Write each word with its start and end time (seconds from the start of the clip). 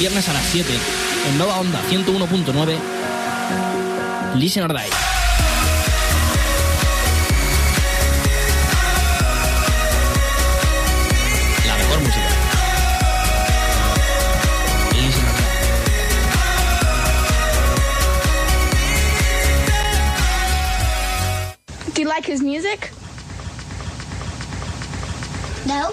viernes 0.00 0.28
a 0.30 0.32
las 0.32 0.46
7 0.46 0.72
en 1.28 1.36
Nova 1.36 1.60
Onda 1.60 1.78
101.9. 1.90 2.78
Listen 4.34 4.62
or 4.62 4.72
Die. 4.72 4.88
Do 21.94 22.00
you 22.00 22.08
like 22.08 22.24
his 22.24 22.40
music? 22.40 22.90
No. 25.66 25.92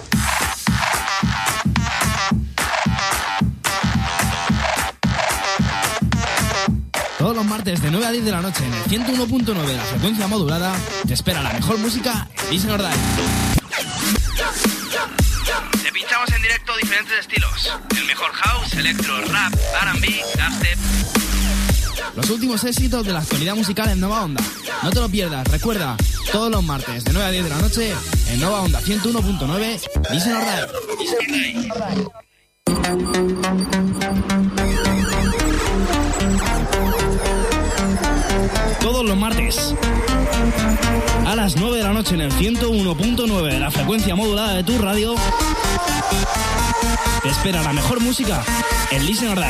Martes 7.68 7.82
de 7.82 7.90
9 7.90 8.06
a 8.06 8.12
10 8.12 8.24
de 8.24 8.30
la 8.30 8.40
noche 8.40 8.64
en 8.64 8.72
el 8.72 8.82
101.9 8.84 9.66
de 9.66 9.76
la 9.76 9.82
frecuencia 9.82 10.26
modulada 10.26 10.74
te 11.06 11.12
espera 11.12 11.42
la 11.42 11.52
mejor 11.52 11.76
música 11.78 12.26
en 12.46 12.50
Listen 12.50 12.70
or 12.70 12.80
Die. 12.80 12.88
Te 15.82 15.92
pinchamos 15.92 16.30
en 16.34 16.40
directo 16.40 16.74
diferentes 16.78 17.18
estilos. 17.18 17.70
El 17.94 18.06
mejor 18.06 18.32
house, 18.32 18.72
electro, 18.72 19.20
rap, 19.26 19.52
R&B, 19.82 20.06
dubstep. 20.34 20.78
Los 22.16 22.30
últimos 22.30 22.64
éxitos 22.64 23.04
de 23.04 23.12
la 23.12 23.18
actualidad 23.18 23.54
musical 23.54 23.90
en 23.90 24.00
Nova 24.00 24.22
Onda. 24.22 24.42
No 24.82 24.90
te 24.90 25.00
lo 25.00 25.10
pierdas, 25.10 25.46
recuerda, 25.48 25.94
todos 26.32 26.50
los 26.50 26.64
martes 26.64 27.04
de 27.04 27.12
9 27.12 27.28
a 27.28 27.30
10 27.30 27.44
de 27.44 27.50
la 27.50 27.58
noche 27.58 27.92
en 28.30 28.40
Nova 28.40 28.62
Onda 28.62 28.80
101.9 28.80 30.10
Listen 30.10 30.36
or 30.36 30.42
Todos 38.90 39.04
los 39.04 39.18
martes 39.18 39.74
a 41.26 41.36
las 41.36 41.56
9 41.56 41.76
de 41.76 41.82
la 41.82 41.92
noche 41.92 42.14
en 42.14 42.22
el 42.22 42.32
101.9 42.32 43.42
de 43.42 43.60
la 43.60 43.70
frecuencia 43.70 44.16
modulada 44.16 44.54
de 44.54 44.64
tu 44.64 44.78
radio 44.78 45.14
te 47.22 47.28
espera 47.28 47.62
la 47.62 47.74
mejor 47.74 48.00
música 48.00 48.42
en 48.90 49.04
Listen 49.04 49.34
Die. 49.34 49.44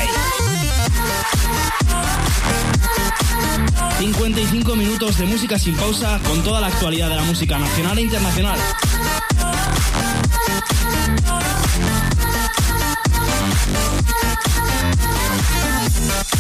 55 4.01 4.75
minutos 4.75 5.19
de 5.19 5.27
música 5.27 5.57
sin 5.57 5.77
pausa 5.77 6.19
con 6.27 6.43
toda 6.43 6.61
la 6.61 6.67
actualidad 6.67 7.09
de 7.09 7.15
la 7.15 7.23
música 7.23 7.61
nacional 7.61 7.97
e 7.99 8.03
internacional. 8.03 8.59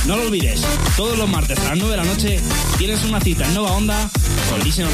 No 0.08 0.16
lo 0.16 0.22
olvides, 0.22 0.62
todos 0.96 1.18
los 1.18 1.28
martes 1.28 1.58
a 1.58 1.64
las 1.64 1.76
9 1.76 1.90
de 1.90 1.96
la 1.98 2.04
noche 2.04 2.40
tienes 2.78 3.04
una 3.04 3.20
cita 3.20 3.44
en 3.44 3.52
Nova 3.52 3.72
Onda 3.72 4.08
con 4.48 4.58
Listen 4.64 4.86
or 4.86 4.92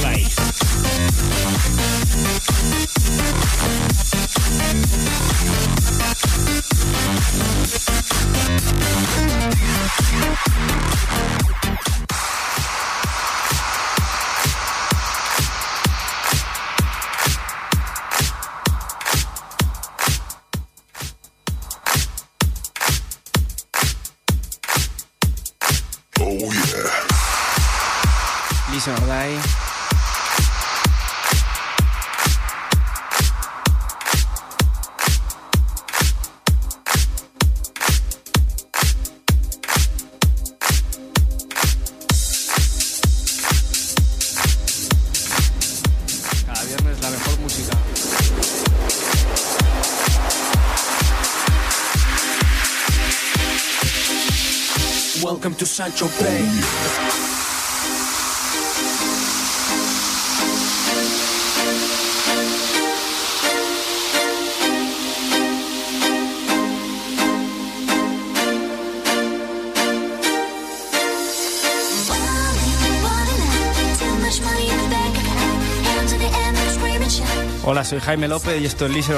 Hola, 77.67 77.85
soy 77.85 78.01
Jaime 78.01 78.29
López 78.29 78.61
y 78.61 78.67
esto 78.67 78.87
es 78.87 78.93
Listen 78.93 79.17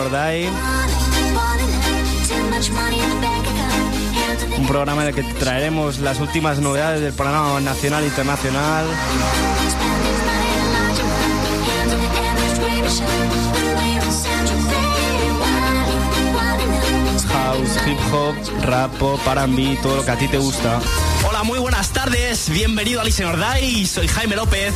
un 4.67 4.73
programa 4.73 5.03
en 5.03 5.09
el 5.09 5.15
que 5.15 5.23
traeremos 5.23 5.99
las 5.99 6.19
últimas 6.19 6.59
novedades 6.59 7.01
del 7.01 7.13
panorama 7.13 7.61
nacional 7.61 8.03
e 8.03 8.07
internacional. 8.07 8.85
House, 17.29 17.71
hip 17.87 17.99
hop, 18.13 18.35
rap, 18.65 18.93
pop, 18.95 19.21
R&B, 19.25 19.79
todo 19.83 19.97
lo 19.99 20.05
que 20.05 20.11
a 20.11 20.19
ti 20.19 20.27
te 20.27 20.39
gusta. 20.39 20.81
Hola, 21.29 21.45
muy 21.45 21.61
buenas 21.61 21.91
tardes. 21.91 22.51
Bienvenido 22.51 23.01
a 23.01 23.05
Listen 23.05 23.27
or 23.27 23.39
Die. 23.39 23.87
Soy 23.87 24.09
Jaime 24.09 24.35
López. 24.35 24.75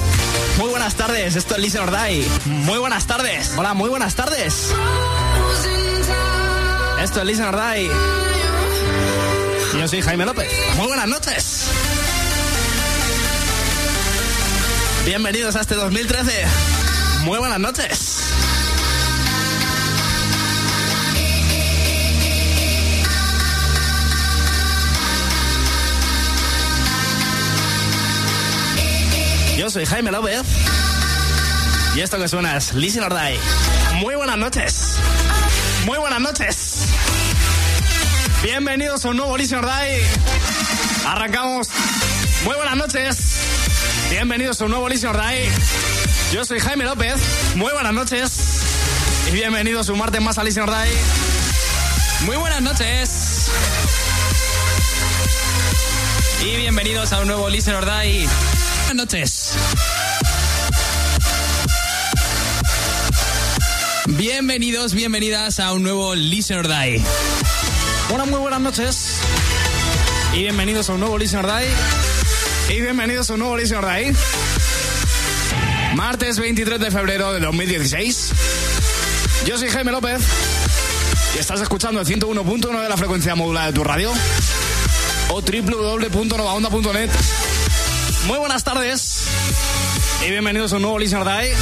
Muy 0.59 0.71
buenas 0.71 0.95
tardes. 0.95 1.35
Esto 1.35 1.57
es 1.57 1.61
Listen 1.61 1.83
or 1.83 1.91
Die. 1.91 2.25
Muy 2.45 2.79
buenas 2.79 3.09
tardes. 3.09 3.55
Hola, 3.57 3.75
muy 3.75 3.89
buenas 3.89 4.15
tardes. 4.15 4.73
Esto 7.03 7.21
es 7.21 7.27
Listen 7.27 7.47
or 7.47 7.57
Die. 7.57 8.30
Yo 9.79 9.89
soy 9.89 10.03
Jaime 10.03 10.27
López. 10.27 10.53
Muy 10.77 10.89
buenas 10.89 11.09
noches. 11.09 11.67
Bienvenidos 15.07 15.57
a 15.57 15.61
este 15.61 15.75
2013. 15.75 16.45
Muy 17.23 17.39
buenas 17.39 17.59
noches. 17.61 18.21
Yo 29.57 29.71
soy 29.71 29.87
Jaime 29.87 30.11
López. 30.11 30.43
Y 31.95 32.01
esto 32.01 32.19
que 32.19 32.29
suena 32.29 32.57
es 32.57 32.75
Listen 32.75 33.05
or 33.05 33.15
Die. 33.15 33.39
Muy 33.95 34.15
buenas 34.17 34.37
noches. 34.37 34.97
Muy 35.87 35.99
buenas 35.99 36.21
noches. 36.21 36.60
Bienvenidos 38.43 39.05
a 39.05 39.11
un 39.11 39.19
nuevo 39.19 39.37
Listen 39.37 39.61
Die. 39.61 40.03
Arrancamos. 41.07 41.69
Muy 42.45 42.57
buenas 42.57 42.77
noches. 42.77 43.17
Bienvenidos 44.09 44.61
a 44.61 44.65
un 44.65 44.71
nuevo 44.71 44.89
Listen 44.89 45.13
Die. 45.13 45.47
Yo 46.33 46.45
soy 46.47 46.59
Jaime 46.59 46.85
López. 46.85 47.17
Muy 47.57 47.71
buenas 47.71 47.93
noches. 47.93 48.33
Y 49.29 49.33
bienvenidos 49.33 49.91
un 49.91 49.99
martes 49.99 50.23
más 50.23 50.39
a 50.39 50.45
Listen 50.45 50.65
Die. 50.65 52.25
Muy 52.25 52.37
buenas 52.37 52.63
noches. 52.63 53.51
Y 56.43 56.57
bienvenidos 56.57 57.13
a 57.13 57.21
un 57.21 57.27
nuevo 57.27 57.51
Listen 57.51 57.75
or 57.75 57.85
Die. 57.85 58.27
Buenas 58.87 58.95
noches. 58.95 59.53
Bienvenidos, 64.07 64.95
bienvenidas 64.95 65.61
a 65.61 65.73
un 65.75 65.83
nuevo 65.83 66.15
Listen 66.15 66.59
or 66.59 66.69
Die. 66.69 67.03
Hola, 68.13 68.25
muy 68.25 68.41
buenas 68.41 68.61
noches. 68.61 69.21
Y 70.35 70.39
bienvenidos 70.41 70.91
a 70.91 70.95
un 70.95 71.01
nuevo 71.01 71.17
Listen 71.17 71.45
or 71.45 71.47
Die. 71.47 72.75
Y 72.75 72.81
bienvenidos 72.81 73.31
a 73.31 73.35
un 73.35 73.41
nuevo 73.41 73.57
Listen 73.57 73.79
or 73.79 73.87
Die. 73.87 74.13
Martes 75.95 76.41
23 76.41 76.81
de 76.81 76.91
febrero 76.91 77.33
de 77.33 77.39
2016. 77.39 78.33
Yo 79.47 79.57
soy 79.59 79.69
Jaime 79.69 79.93
López. 79.93 80.21
Y 81.37 81.39
estás 81.39 81.61
escuchando 81.61 82.01
el 82.01 82.07
101.1 82.07 82.83
de 82.83 82.89
la 82.89 82.97
frecuencia 82.97 83.37
modulada 83.37 83.69
de 83.69 83.73
tu 83.75 83.85
radio. 83.85 84.13
O 85.29 85.41
www.novaonda.net. 85.41 87.11
Muy 88.27 88.39
buenas 88.39 88.65
tardes. 88.65 89.23
Y 90.27 90.31
bienvenidos 90.31 90.73
a 90.73 90.77
un 90.77 90.83
nuevo 90.83 90.99
Listen 90.99 91.21
or 91.21 91.29
Die. 91.29 91.55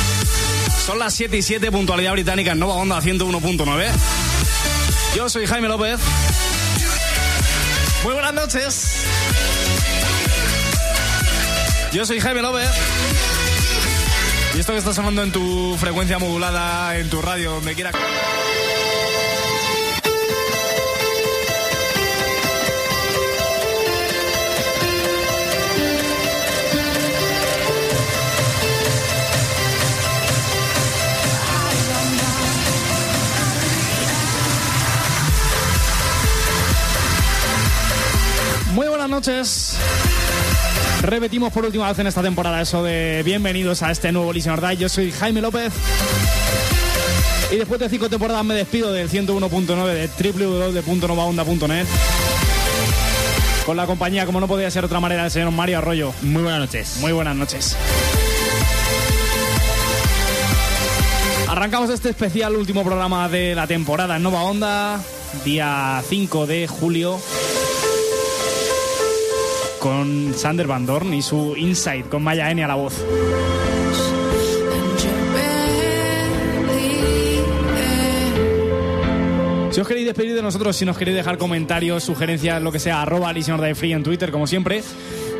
Son 0.86 0.98
las 0.98 1.12
7 1.12 1.36
y 1.36 1.42
7, 1.42 1.70
puntualidad 1.70 2.12
británica 2.12 2.52
en 2.52 2.58
Nova 2.58 2.74
Onda 2.74 3.02
101.9. 3.02 4.27
Yo 5.14 5.28
soy 5.28 5.46
Jaime 5.46 5.68
López. 5.68 6.00
Muy 8.04 8.12
buenas 8.12 8.34
noches. 8.34 9.04
Yo 11.92 12.06
soy 12.06 12.20
Jaime 12.20 12.42
López. 12.42 12.68
Y 14.54 14.60
esto 14.60 14.72
que 14.72 14.78
está 14.78 14.92
sonando 14.92 15.22
en 15.22 15.32
tu 15.32 15.76
frecuencia 15.78 16.18
modulada, 16.18 16.96
en 16.96 17.08
tu 17.10 17.22
radio, 17.22 17.52
donde 17.52 17.74
quiera. 17.74 17.92
Noches. 39.18 39.76
Repetimos 41.02 41.52
por 41.52 41.64
última 41.64 41.88
vez 41.88 41.98
en 41.98 42.06
esta 42.06 42.22
temporada 42.22 42.60
eso 42.60 42.84
de 42.84 43.22
bienvenidos 43.24 43.82
a 43.82 43.90
este 43.90 44.12
nuevo 44.12 44.32
Listener 44.32 44.60
Die. 44.60 44.76
Yo 44.76 44.88
soy 44.88 45.10
Jaime 45.10 45.40
López. 45.40 45.72
Y 47.50 47.56
después 47.56 47.80
de 47.80 47.88
cinco 47.88 48.08
temporadas 48.08 48.44
me 48.44 48.54
despido 48.54 48.92
del 48.92 49.10
101.9 49.10 49.86
de 49.92 50.32
www.novaonda.net. 50.32 51.86
Con 53.66 53.76
la 53.76 53.86
compañía, 53.86 54.24
como 54.24 54.38
no 54.38 54.46
podía 54.46 54.70
ser 54.70 54.82
de 54.82 54.86
otra 54.86 55.00
manera, 55.00 55.22
del 55.22 55.32
señor 55.32 55.50
Mario 55.50 55.78
Arroyo. 55.78 56.12
Muy 56.22 56.42
buenas 56.44 56.60
noches. 56.60 56.98
Muy 57.00 57.10
buenas 57.10 57.34
noches. 57.34 57.76
Arrancamos 61.48 61.90
este 61.90 62.10
especial 62.10 62.54
último 62.54 62.84
programa 62.84 63.28
de 63.28 63.56
la 63.56 63.66
temporada 63.66 64.16
en 64.16 64.22
Nova 64.22 64.44
Onda, 64.44 65.00
día 65.44 66.00
5 66.08 66.46
de 66.46 66.68
julio, 66.68 67.18
con 69.78 70.34
Sander 70.34 70.66
Van 70.66 70.86
Dorn 70.86 71.14
y 71.14 71.22
su 71.22 71.54
Insight 71.56 72.08
con 72.08 72.22
Maya 72.22 72.50
Eni 72.50 72.62
a 72.62 72.68
la 72.68 72.74
voz. 72.74 72.94
Si 79.70 79.80
os 79.80 79.86
queréis 79.86 80.06
despedir 80.06 80.34
de 80.34 80.42
nosotros, 80.42 80.76
si 80.76 80.84
nos 80.84 80.98
queréis 80.98 81.16
dejar 81.16 81.38
comentarios, 81.38 82.02
sugerencias, 82.02 82.60
lo 82.60 82.72
que 82.72 82.80
sea, 82.80 83.00
arroba 83.00 83.32
Free 83.74 83.92
en 83.92 84.02
Twitter, 84.02 84.32
como 84.32 84.48
siempre. 84.48 84.82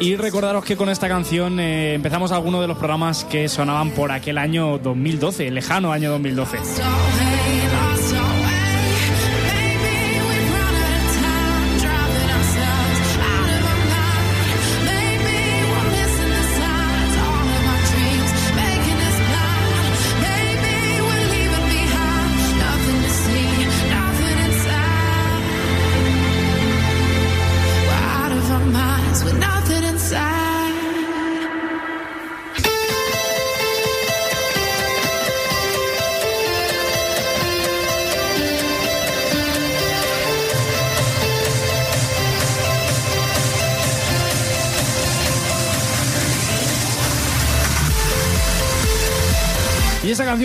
Y 0.01 0.15
recordaros 0.15 0.65
que 0.65 0.77
con 0.77 0.89
esta 0.89 1.09
canción 1.09 1.59
eh, 1.59 1.95
empezamos 1.95 2.31
algunos 2.31 2.61
de 2.61 2.69
los 2.69 2.79
programas 2.79 3.25
que 3.25 3.49
sonaban 3.49 3.91
por 3.91 4.13
aquel 4.13 4.39
año 4.39 4.79
2012, 4.79 5.49
el 5.49 5.55
lejano 5.55 5.91
año 5.91 6.13
2012. 6.13 6.59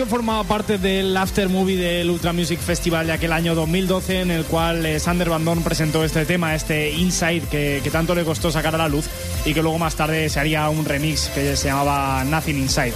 Canción 0.04 0.08
forma 0.08 0.44
parte 0.44 0.78
del 0.78 1.16
after 1.16 1.48
movie 1.48 1.76
del 1.76 2.10
Ultra 2.10 2.32
Music 2.32 2.58
Festival 2.58 3.06
de 3.06 3.12
aquel 3.12 3.32
año 3.32 3.54
2012, 3.54 4.20
en 4.20 4.30
el 4.30 4.44
cual 4.44 4.84
eh, 4.84 5.00
Sander 5.00 5.30
Van 5.30 5.44
Dorn 5.44 5.62
presentó 5.62 6.04
este 6.04 6.24
tema, 6.26 6.54
este 6.54 6.90
Inside, 6.90 7.42
que, 7.50 7.80
que 7.82 7.90
tanto 7.90 8.14
le 8.14 8.24
costó 8.24 8.50
sacar 8.50 8.74
a 8.74 8.78
la 8.78 8.88
luz 8.88 9.06
y 9.44 9.54
que 9.54 9.62
luego 9.62 9.78
más 9.78 9.94
tarde 9.94 10.28
se 10.28 10.40
haría 10.40 10.68
un 10.68 10.84
remix 10.84 11.28
que 11.28 11.56
se 11.56 11.68
llamaba 11.68 12.24
Nothing 12.24 12.58
Inside. 12.58 12.94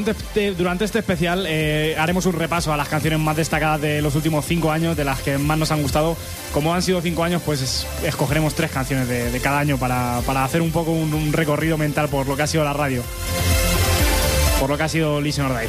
Durante 0.00 0.22
este, 0.24 0.54
durante 0.54 0.84
este 0.86 0.98
especial 1.00 1.44
eh, 1.46 1.94
haremos 1.98 2.24
un 2.24 2.32
repaso 2.32 2.72
a 2.72 2.76
las 2.78 2.88
canciones 2.88 3.18
más 3.18 3.36
destacadas 3.36 3.82
de 3.82 4.00
los 4.00 4.14
últimos 4.14 4.46
cinco 4.46 4.72
años, 4.72 4.96
de 4.96 5.04
las 5.04 5.20
que 5.20 5.36
más 5.36 5.58
nos 5.58 5.70
han 5.72 5.82
gustado. 5.82 6.16
Como 6.54 6.74
han 6.74 6.80
sido 6.80 7.02
cinco 7.02 7.22
años, 7.22 7.42
pues 7.44 7.60
es- 7.60 7.86
escogeremos 8.02 8.54
tres 8.54 8.70
canciones 8.70 9.08
de, 9.08 9.30
de 9.30 9.40
cada 9.40 9.58
año 9.58 9.76
para, 9.76 10.20
para 10.24 10.42
hacer 10.42 10.62
un 10.62 10.70
poco 10.72 10.92
un, 10.92 11.12
un 11.12 11.32
recorrido 11.34 11.76
mental 11.76 12.08
por 12.08 12.26
lo 12.26 12.34
que 12.34 12.42
ha 12.44 12.46
sido 12.46 12.64
la 12.64 12.72
radio. 12.72 13.02
Por 14.58 14.70
lo 14.70 14.78
que 14.78 14.84
ha 14.84 14.88
sido 14.88 15.20
Listen 15.20 15.44
or 15.46 15.58
Die. 15.60 15.68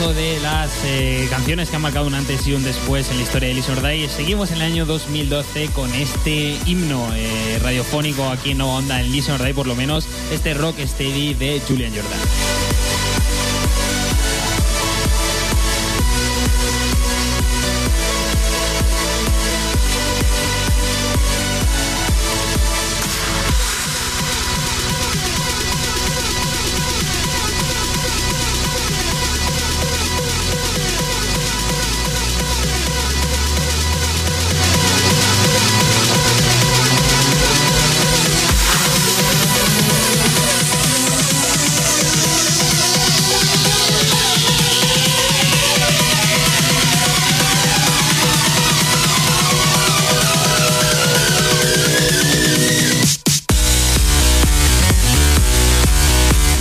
Repaso 0.00 0.14
de 0.14 0.40
las 0.40 0.70
eh, 0.84 1.26
canciones 1.30 1.68
que 1.68 1.76
han 1.76 1.82
marcado 1.82 2.06
un 2.06 2.14
antes 2.14 2.46
y 2.46 2.54
un 2.54 2.62
después 2.62 3.10
en 3.10 3.16
la 3.16 3.22
historia 3.22 3.48
de 3.48 3.54
Listen 3.54 3.78
or 3.78 3.86
Die, 3.86 4.08
seguimos 4.08 4.50
en 4.50 4.56
el 4.56 4.62
año 4.62 4.86
2012 4.86 5.68
con 5.68 5.92
este 5.94 6.58
himno 6.66 7.14
eh, 7.14 7.58
radiofónico 7.62 8.28
aquí 8.28 8.52
en 8.52 8.58
Nova 8.58 8.74
Onda, 8.74 9.00
en 9.00 9.12
Die 9.12 9.54
por 9.54 9.66
lo 9.66 9.74
menos, 9.74 10.06
este 10.32 10.54
Rock 10.54 10.78
Steady 10.80 11.34
de 11.34 11.60
Julian 11.66 11.92
Jordan. 11.94 12.59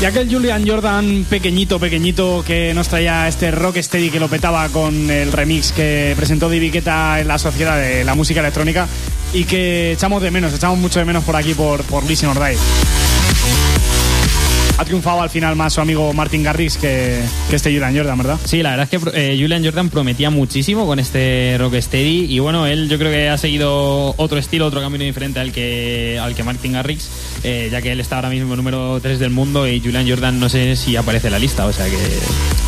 Y 0.02 0.06
aquel 0.06 0.34
Julian 0.34 0.66
Jordan 0.66 1.26
pequeñito, 1.30 1.78
pequeñito 1.78 2.42
que 2.48 2.74
nos 2.74 2.88
traía 2.88 3.28
este 3.28 3.52
rock 3.52 3.80
steady 3.80 4.10
que 4.10 4.20
lo 4.22 4.30
petaba 4.30 4.70
con 4.70 5.12
el 5.12 5.30
remix 5.34 5.74
que 5.74 6.14
presentó 6.16 6.50
Divi 6.50 6.72
Guetta 6.72 7.20
en 7.20 7.28
la 7.28 7.38
sociedad 7.38 7.78
de 7.78 8.06
la 8.06 8.16
música 8.16 8.40
electrónica 8.40 8.88
y 9.34 9.44
que 9.44 9.92
echamos 9.92 10.22
de 10.22 10.32
menos, 10.32 10.54
echamos 10.54 10.80
mucho 10.80 11.00
de 11.00 11.06
menos 11.06 11.26
por 11.26 11.36
aquí 11.36 11.54
por, 11.54 11.84
por 11.84 12.06
Listen 12.06 12.30
or. 12.30 12.38
Ha 14.80 14.86
triunfado 14.86 15.22
al 15.22 15.30
final 15.30 15.58
más 15.58 15.74
su 15.74 15.82
amigo 15.82 16.14
Martin 16.14 16.42
Garrix 16.42 16.78
que, 16.78 17.22
que 17.50 17.56
este 17.58 17.70
Julian 17.70 17.94
Jordan, 17.94 18.18
¿verdad? 18.18 18.40
Sí, 18.46 18.64
la 18.64 18.70
verdad 18.78 18.88
es 18.90 19.04
que 19.04 19.10
eh, 19.14 19.38
Julian 19.38 19.62
Jordan 19.62 19.90
prometía 19.90 20.30
muchísimo 20.30 20.86
con 20.86 21.00
este 21.00 21.58
Rocksteady 21.60 22.34
y 22.34 22.40
bueno, 22.40 22.66
él 22.66 22.88
yo 22.88 22.98
creo 22.98 23.12
que 23.12 23.28
ha 23.28 23.38
seguido 23.38 24.14
otro 24.16 24.38
estilo, 24.38 24.66
otro 24.66 24.80
camino 24.80 25.04
diferente 25.04 25.42
al 25.42 25.52
que, 25.52 26.18
al 26.18 26.34
que 26.34 26.44
Martin 26.46 26.72
Garrix, 26.72 27.10
eh, 27.44 27.68
ya 27.70 27.82
que 27.82 27.92
él 27.92 28.00
está 28.00 28.16
ahora 28.16 28.30
mismo 28.30 28.56
número 28.56 29.02
3 29.02 29.20
del 29.20 29.32
mundo 29.32 29.68
y 29.68 29.82
Julian 29.82 30.08
Jordan 30.08 30.40
no 30.40 30.48
sé 30.48 30.78
si 30.78 30.96
aparece 30.96 31.28
en 31.28 31.34
la 31.34 31.40
lista, 31.40 31.66
o 31.66 31.74
sea 31.74 31.86
que 31.86 31.98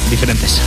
diferentes. 0.10 0.62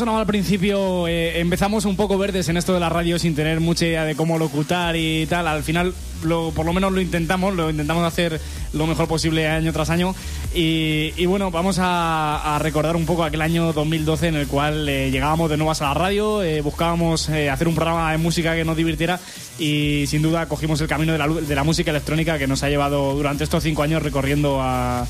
Sonaba 0.00 0.20
al 0.20 0.26
principio, 0.26 1.06
eh, 1.08 1.40
empezamos 1.40 1.84
un 1.84 1.94
poco 1.94 2.16
verdes 2.16 2.48
en 2.48 2.56
esto 2.56 2.72
de 2.72 2.80
la 2.80 2.88
radio 2.88 3.18
sin 3.18 3.34
tener 3.34 3.60
mucha 3.60 3.84
idea 3.84 4.06
de 4.06 4.16
cómo 4.16 4.38
locutar 4.38 4.96
y 4.96 5.26
tal. 5.26 5.46
Al 5.46 5.62
final, 5.62 5.92
lo, 6.22 6.52
por 6.52 6.64
lo 6.64 6.72
menos 6.72 6.90
lo 6.90 7.02
intentamos, 7.02 7.54
lo 7.54 7.68
intentamos 7.68 8.02
hacer 8.04 8.40
lo 8.72 8.86
mejor 8.86 9.08
posible 9.08 9.46
año 9.46 9.74
tras 9.74 9.90
año. 9.90 10.14
Y, 10.54 11.26
bueno, 11.26 11.50
vamos 11.50 11.76
a, 11.78 12.58
recordar 12.62 12.96
un 12.96 13.04
poco 13.04 13.24
aquel 13.24 13.42
año 13.42 13.74
2012 13.74 14.28
en 14.28 14.36
el 14.36 14.46
cual 14.46 14.88
eh, 14.88 15.10
llegábamos 15.10 15.50
de 15.50 15.58
nuevas 15.58 15.82
a 15.82 15.88
la 15.88 15.94
radio, 15.94 16.42
eh, 16.42 16.62
buscábamos 16.62 17.28
hacer 17.28 17.68
un 17.68 17.74
programa 17.74 18.10
de 18.12 18.18
música 18.18 18.54
que 18.54 18.64
nos 18.64 18.78
divirtiera 18.78 19.20
y 19.58 20.04
sin 20.06 20.22
duda 20.22 20.46
cogimos 20.46 20.80
el 20.80 20.88
camino 20.88 21.12
de 21.12 21.18
la, 21.18 21.28
de 21.28 21.54
la 21.54 21.62
música 21.62 21.90
electrónica 21.90 22.38
que 22.38 22.46
nos 22.46 22.62
ha 22.62 22.70
llevado 22.70 23.14
durante 23.14 23.44
estos 23.44 23.62
cinco 23.62 23.82
años 23.82 24.02
recorriendo 24.02 24.60
a 24.62 25.06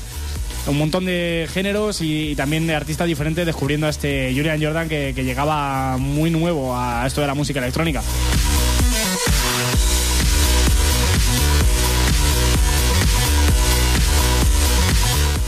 un 0.67 0.77
montón 0.77 1.05
de 1.05 1.47
géneros 1.51 2.01
y, 2.01 2.35
también 2.35 2.67
de 2.67 2.75
artistas 2.75 3.07
diferentes 3.07 3.45
descubriendo 3.45 3.87
a 3.87 3.89
este 3.89 4.31
Julian 4.35 4.61
Jordan 4.61 4.87
que, 4.87 5.13
que 5.15 5.23
llegaba 5.23 5.97
muy 5.97 6.29
nuevo 6.29 6.75
a 6.77 7.05
esto 7.05 7.21
de 7.21 7.27
la 7.27 7.33
música 7.33 7.59
electrónica. 7.59 8.01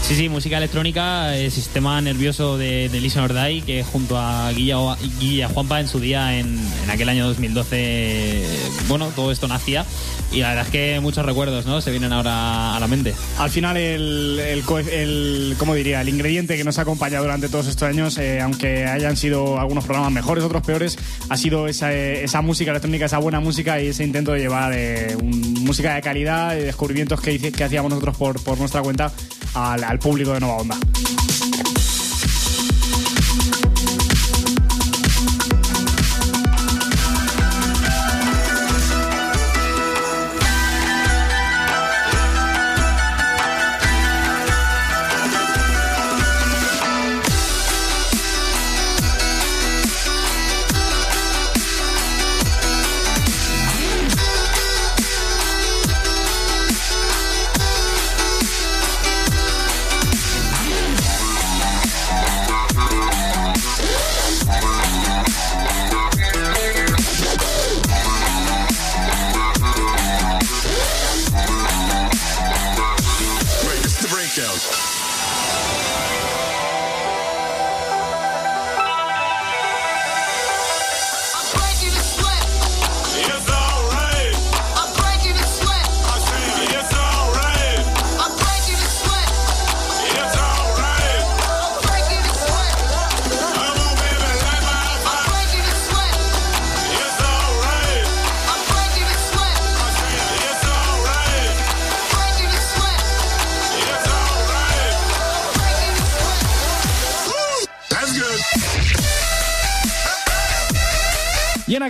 Sí, 0.03 0.15
sí, 0.15 0.27
música 0.27 0.57
electrónica, 0.57 1.33
el 1.37 1.49
sistema 1.49 2.01
nervioso 2.01 2.57
de, 2.57 2.89
de 2.89 2.99
Lisa 2.99 3.23
Ordai, 3.23 3.61
que 3.61 3.83
junto 3.83 4.17
a 4.17 4.51
Guilla, 4.51 4.75
Guilla 5.17 5.47
Juanpa 5.47 5.79
en 5.79 5.87
su 5.87 6.01
día, 6.01 6.37
en, 6.37 6.59
en, 6.83 6.89
aquel 6.89 7.07
año 7.07 7.25
2012, 7.25 8.45
bueno, 8.89 9.07
todo 9.15 9.31
esto 9.31 9.47
nacía. 9.47 9.85
Y 10.33 10.41
la 10.41 10.49
verdad 10.49 10.65
es 10.65 10.71
que 10.71 10.99
muchos 10.99 11.25
recuerdos, 11.25 11.65
¿no? 11.65 11.79
Se 11.79 11.89
vienen 11.91 12.11
ahora 12.11 12.75
a 12.75 12.79
la 12.81 12.87
mente. 12.87 13.13
Al 13.37 13.49
final, 13.49 13.77
el, 13.77 14.39
el, 14.39 14.63
el 14.89 15.55
¿cómo 15.57 15.73
diría? 15.73 16.01
El 16.01 16.09
ingrediente 16.09 16.57
que 16.57 16.65
nos 16.65 16.79
ha 16.79 16.81
acompañado 16.81 17.23
durante 17.23 17.47
todos 17.47 17.67
estos 17.67 17.87
años, 17.87 18.17
eh, 18.17 18.41
aunque 18.41 18.85
hayan 18.85 19.15
sido 19.15 19.57
algunos 19.57 19.85
programas 19.85 20.11
mejores, 20.11 20.43
otros 20.43 20.63
peores, 20.63 20.97
ha 21.29 21.37
sido 21.37 21.67
esa, 21.67 21.93
esa 21.93 22.41
música 22.41 22.71
electrónica, 22.71 23.05
esa 23.05 23.19
buena 23.19 23.39
música 23.39 23.79
y 23.79 23.87
ese 23.87 24.03
intento 24.03 24.33
de 24.33 24.39
llevar 24.39 24.73
eh, 24.75 25.15
un, 25.15 25.53
música 25.63 25.95
de 25.95 26.01
calidad 26.01 26.57
y 26.57 26.61
descubrimientos 26.61 27.21
que, 27.21 27.39
que 27.39 27.63
hacíamos 27.63 27.89
nosotros 27.89 28.17
por, 28.17 28.43
por 28.43 28.57
nuestra 28.57 28.81
cuenta 28.81 29.13
al, 29.53 29.83
al 29.83 29.99
público 29.99 30.33
de 30.33 30.39
Nueva 30.39 30.55
Onda. 30.55 30.77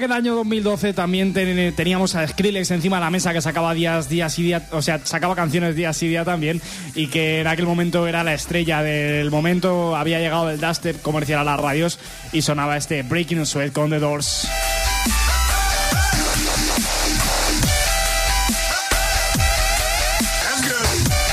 En 0.04 0.12
aquel 0.12 0.18
año 0.18 0.36
2012 0.36 0.92
también 0.94 1.32
ten- 1.32 1.74
teníamos 1.76 2.14
a 2.16 2.28
Skrillex 2.28 2.72
encima 2.72 2.98
de 2.98 3.06
la 3.06 3.10
mesa 3.10 3.32
que 3.32 3.42
sacaba 3.42 3.74
días, 3.74 4.10
días 4.10 4.38
y 4.38 4.44
días, 4.44 4.64
o 4.74 4.82
sea, 4.82 5.00
sacaba 5.06 5.34
canciones 5.34 5.78
días 5.78 6.04
y 6.04 6.10
día 6.10 6.26
también 6.26 6.62
y 6.94 7.08
que 7.08 7.40
en 7.40 7.48
aquel 7.48 7.66
momento 7.66 8.06
era 8.06 8.22
la 8.26 8.34
estrella 8.34 8.84
del 8.84 9.32
momento, 9.32 9.96
había 9.96 10.20
llegado 10.20 10.50
el 10.50 10.60
dubstep 10.60 11.02
comercial 11.02 11.40
a 11.40 11.44
las 11.46 11.58
radios 11.58 12.00
y 12.34 12.42
sonaba 12.42 12.76
este 12.76 13.02
Breaking 13.04 13.46
Sweat 13.46 13.72
con 13.72 13.92
The 13.92 14.00
Doors. 14.00 14.46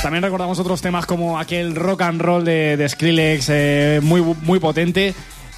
También 0.01 0.23
recordamos 0.23 0.57
otros 0.57 0.81
temas 0.81 1.05
como 1.05 1.37
aquel 1.37 1.75
rock 1.75 2.01
and 2.01 2.19
roll 2.21 2.43
de, 2.43 2.75
de 2.75 2.89
Skrillex, 2.89 3.49
eh, 3.49 3.99
muy, 4.01 4.21
muy 4.21 4.59
potente. 4.59 5.13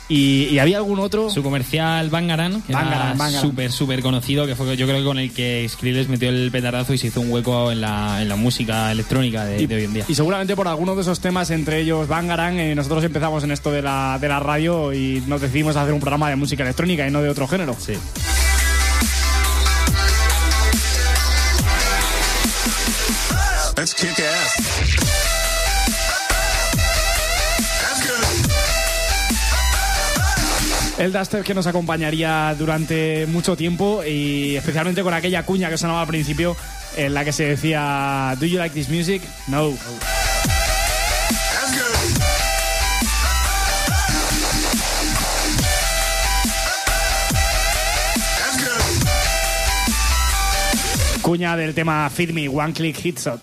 Y, 0.09 0.49
y 0.51 0.59
había 0.59 0.77
algún 0.77 0.99
otro. 0.99 1.29
Su 1.29 1.41
comercial 1.41 2.09
Bangaran, 2.09 2.61
que 2.61 2.73
Bangaran, 2.73 3.01
era 3.11 3.13
Bangaran. 3.13 3.41
súper, 3.41 3.71
súper 3.71 4.01
conocido, 4.01 4.45
que 4.45 4.55
fue 4.55 4.75
yo 4.75 4.85
creo 4.85 4.99
que 4.99 5.05
con 5.05 5.17
el 5.17 5.31
que 5.33 5.65
Skrillex 5.69 6.09
metió 6.09 6.29
el 6.29 6.49
petardazo 6.51 6.93
y 6.93 6.97
se 6.97 7.07
hizo 7.07 7.21
un 7.21 7.31
hueco 7.31 7.71
en 7.71 7.79
la, 7.81 8.21
en 8.21 8.27
la 8.29 8.35
música 8.35 8.91
electrónica 8.91 9.45
de, 9.45 9.65
de 9.65 9.75
hoy 9.75 9.83
en 9.85 9.93
día. 9.93 10.05
Y 10.07 10.15
seguramente 10.15 10.55
por 10.55 10.67
algunos 10.67 10.95
de 10.97 11.03
esos 11.03 11.19
temas, 11.21 11.49
entre 11.51 11.79
ellos 11.79 12.07
Bangarang, 12.07 12.59
eh, 12.59 12.75
nosotros 12.75 13.03
empezamos 13.05 13.43
en 13.45 13.51
esto 13.51 13.71
de 13.71 13.81
la, 13.81 14.17
de 14.19 14.27
la 14.27 14.39
radio 14.39 14.91
y 14.93 15.23
nos 15.27 15.39
decidimos 15.41 15.75
hacer 15.77 15.93
un 15.93 15.99
programa 16.01 16.29
de 16.29 16.35
música 16.35 16.63
electrónica 16.63 17.07
y 17.07 17.11
no 17.11 17.21
de 17.21 17.29
otro 17.29 17.47
género. 17.47 17.75
Sí. 17.79 17.93
Let's 23.75 23.93
kick 23.95 24.19
ass. 24.19 24.92
El 30.97 31.11
dubstep 31.11 31.43
que 31.43 31.53
nos 31.53 31.65
acompañaría 31.65 32.55
durante 32.57 33.25
mucho 33.27 33.57
tiempo 33.57 34.03
y 34.03 34.55
especialmente 34.55 35.01
con 35.01 35.13
aquella 35.13 35.43
cuña 35.43 35.69
que 35.69 35.77
sonaba 35.77 36.01
al 36.01 36.07
principio 36.07 36.55
en 36.95 37.13
la 37.13 37.25
que 37.25 37.33
se 37.33 37.45
decía 37.45 38.35
¿Do 38.39 38.45
you 38.45 38.57
like 38.57 38.73
this 38.73 38.89
music? 38.89 39.21
No. 39.47 39.73
Cuña 51.21 51.55
del 51.55 51.73
tema 51.73 52.09
Feed 52.09 52.31
Me, 52.31 52.47
One 52.49 52.73
Click 52.73 52.97
Hit 52.97 53.19
Shot. 53.19 53.41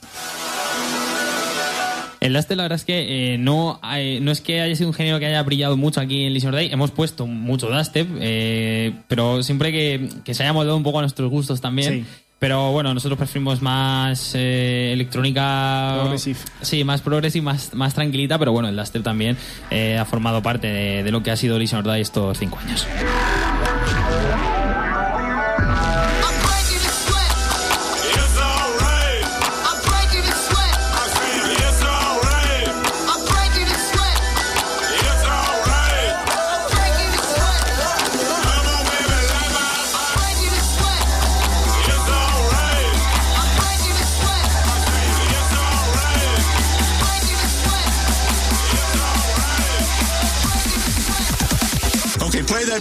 El 2.20 2.34
dubstep, 2.34 2.56
la 2.58 2.64
verdad 2.64 2.76
es 2.76 2.84
que 2.84 3.34
eh, 3.34 3.38
no, 3.38 3.78
hay- 3.82 4.20
no 4.20 4.30
es 4.30 4.40
que 4.42 4.60
haya 4.60 4.76
sido 4.76 4.88
un 4.90 4.94
género 4.94 5.18
que 5.18 5.26
haya 5.26 5.42
brillado 5.42 5.76
mucho 5.78 6.00
aquí 6.00 6.24
en 6.24 6.34
Listen 6.34 6.50
Day. 6.52 6.68
Hemos 6.70 6.90
puesto 6.90 7.26
mucho 7.26 7.68
dubstep, 7.68 8.06
eh, 8.20 8.92
pero 9.08 9.42
siempre 9.42 9.72
que, 9.72 10.06
que 10.24 10.34
se 10.34 10.42
haya 10.42 10.52
moldado 10.52 10.76
un 10.76 10.82
poco 10.82 10.98
a 10.98 11.02
nuestros 11.02 11.30
gustos 11.30 11.60
también. 11.62 11.92
Sí. 11.92 12.04
Pero 12.38 12.72
bueno, 12.72 12.92
nosotros 12.94 13.18
preferimos 13.18 13.60
más 13.62 14.32
eh, 14.34 14.90
electrónica. 14.94 15.96
Progressive. 16.00 16.38
Sí, 16.62 16.84
más 16.84 17.00
progressive, 17.02 17.42
más, 17.44 17.74
más 17.74 17.94
tranquilita, 17.94 18.38
pero 18.38 18.52
bueno, 18.52 18.68
el 18.68 18.76
dubstep 18.76 19.02
también 19.02 19.36
eh, 19.70 19.96
ha 19.98 20.04
formado 20.04 20.42
parte 20.42 20.66
de, 20.66 21.02
de 21.02 21.10
lo 21.12 21.22
que 21.22 21.30
ha 21.30 21.36
sido 21.36 21.58
Listen 21.58 21.82
Day 21.82 22.00
estos 22.02 22.38
cinco 22.38 22.58
años. 22.58 22.86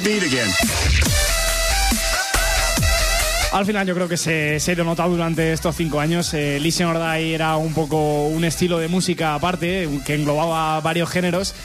Beat 0.04 0.24
again. 0.24 0.50
Al 3.52 3.66
final 3.66 3.88
yo 3.88 3.96
creo 3.96 4.08
que 4.08 4.18
se, 4.18 4.60
se 4.60 4.72
ha 4.72 4.74
ido 4.76 4.84
notado 4.84 5.10
durante 5.10 5.54
estos 5.54 5.76
cinco 5.76 6.00
años. 6.00 6.34
Eh, 6.34 6.60
Listen 6.60 6.88
or 6.88 6.98
era 7.18 7.58
un 7.58 7.74
poco 7.74 8.28
un 8.28 8.46
estilo 8.46 8.78
de 8.78 8.88
música 8.88 9.34
aparte 9.34 9.90
que 10.06 10.16
englobaba 10.16 10.80
varios 10.82 11.10
géneros 11.10 11.56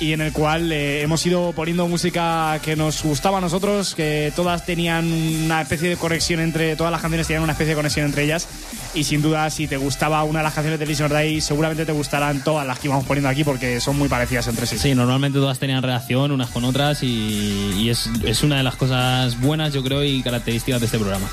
y 0.00 0.12
en 0.12 0.22
el 0.22 0.32
cual 0.32 0.72
eh, 0.72 1.02
hemos 1.02 1.24
ido 1.26 1.52
poniendo 1.52 1.86
música 1.86 2.58
que 2.62 2.76
nos 2.76 3.02
gustaba 3.02 3.38
a 3.38 3.40
nosotros, 3.40 3.94
que 3.94 4.32
todas 4.34 4.64
tenían 4.64 5.06
una 5.12 5.60
especie 5.60 5.90
de 5.90 5.96
conexión 5.96 6.40
entre, 6.40 6.76
todas 6.76 6.90
las 6.90 7.00
canciones 7.00 7.26
tenían 7.26 7.44
una 7.44 7.52
especie 7.52 7.70
de 7.70 7.76
conexión 7.76 8.06
entre 8.06 8.24
ellas 8.24 8.48
y 8.94 9.04
sin 9.04 9.22
duda 9.22 9.48
si 9.50 9.66
te 9.66 9.76
gustaba 9.76 10.22
una 10.24 10.40
de 10.40 10.44
las 10.44 10.54
canciones 10.54 10.78
de 10.78 10.86
Listen 10.86 11.08
Die 11.08 11.40
seguramente 11.40 11.84
te 11.84 11.92
gustarán 11.92 12.42
todas 12.42 12.66
las 12.66 12.78
que 12.78 12.88
íbamos 12.88 13.04
poniendo 13.04 13.28
aquí 13.28 13.44
porque 13.44 13.80
son 13.80 13.98
muy 13.98 14.08
parecidas 14.08 14.46
entre 14.48 14.66
sí. 14.66 14.78
Sí, 14.78 14.94
normalmente 14.94 15.38
todas 15.38 15.58
tenían 15.58 15.82
relación 15.82 16.30
unas 16.32 16.50
con 16.50 16.64
otras 16.64 17.02
y, 17.02 17.72
y 17.76 17.90
es, 17.90 18.08
es 18.24 18.42
una 18.42 18.56
de 18.56 18.62
las 18.62 18.76
cosas 18.76 19.40
buenas, 19.40 19.72
yo 19.72 19.82
creo, 19.82 20.04
y 20.04 20.22
características 20.22 20.80
de 20.80 20.86
este 20.86 20.98
programa. 20.98 21.28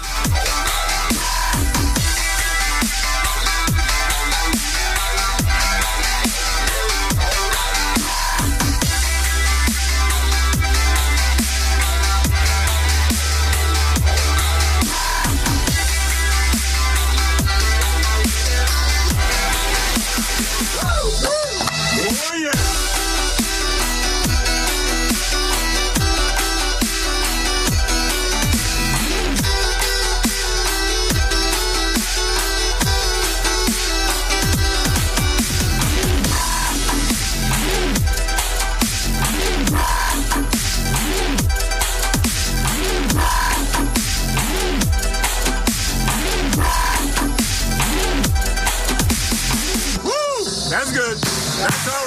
That's 51.62 51.88
all 51.88 52.01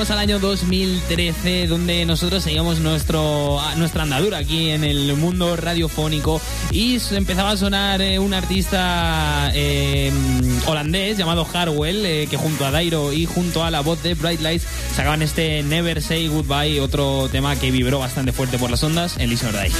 Viajamos 0.00 0.16
al 0.16 0.30
año 0.30 0.38
2013, 0.38 1.66
donde 1.66 2.06
nosotros 2.06 2.42
seguíamos 2.42 2.78
nuestro, 2.78 3.60
nuestra 3.76 4.04
andadura 4.04 4.38
aquí 4.38 4.70
en 4.70 4.82
el 4.82 5.14
mundo 5.14 5.56
radiofónico 5.56 6.40
y 6.70 6.98
empezaba 7.10 7.50
a 7.50 7.56
sonar 7.58 8.00
eh, 8.00 8.18
un 8.18 8.32
artista 8.32 9.50
eh, 9.52 10.10
holandés 10.64 11.18
llamado 11.18 11.46
Harwell, 11.52 12.06
eh, 12.06 12.26
que 12.30 12.38
junto 12.38 12.64
a 12.64 12.70
Dairo 12.70 13.12
y 13.12 13.26
junto 13.26 13.62
a 13.62 13.70
la 13.70 13.80
voz 13.80 14.02
de 14.02 14.14
Bright 14.14 14.40
Lights 14.40 14.66
sacaban 14.94 15.20
este 15.20 15.62
Never 15.64 16.00
Say 16.00 16.28
Goodbye, 16.28 16.80
otro 16.80 17.28
tema 17.30 17.54
que 17.56 17.70
vibró 17.70 17.98
bastante 17.98 18.32
fuerte 18.32 18.56
por 18.56 18.70
las 18.70 18.82
ondas 18.82 19.18
en 19.18 19.28
Listen 19.28 19.54
or 19.54 19.60
Die. 19.60 19.70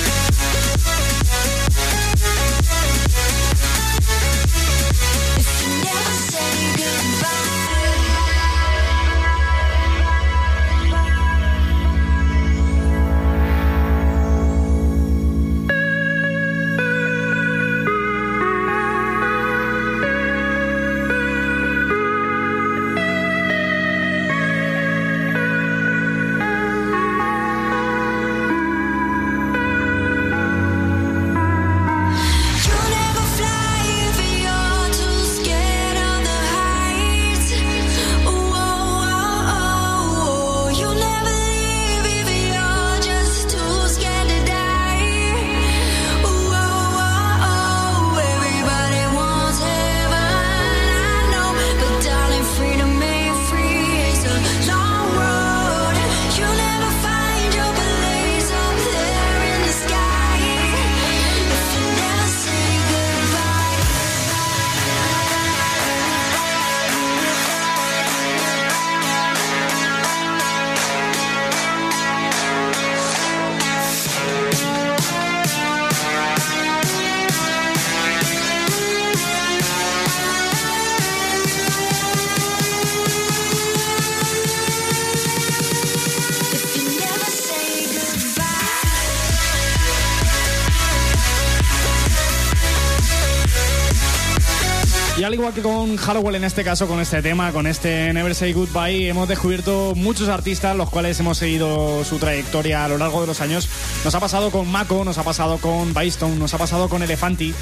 Halloween 96.10 96.34
en 96.34 96.44
este 96.44 96.64
caso, 96.64 96.88
con 96.88 96.98
este 96.98 97.22
tema, 97.22 97.52
con 97.52 97.68
este 97.68 98.12
Never 98.12 98.34
Say 98.34 98.52
Goodbye, 98.52 99.08
hemos 99.08 99.28
descubierto 99.28 99.92
muchos 99.94 100.28
artistas 100.28 100.74
los 100.76 100.90
cuales 100.90 101.20
hemos 101.20 101.38
seguido 101.38 102.04
su 102.04 102.18
trayectoria 102.18 102.84
a 102.84 102.88
lo 102.88 102.98
largo 102.98 103.20
de 103.20 103.28
los 103.28 103.40
años. 103.40 103.68
Nos 104.04 104.12
ha 104.16 104.18
pasado 104.18 104.50
con 104.50 104.68
Mako, 104.68 105.04
nos 105.04 105.18
ha 105.18 105.22
pasado 105.22 105.58
con 105.58 105.94
Bystone, 105.94 106.34
nos 106.34 106.52
ha 106.52 106.58
pasado 106.58 106.88
con 106.88 107.04
Elefanti, 107.04 107.54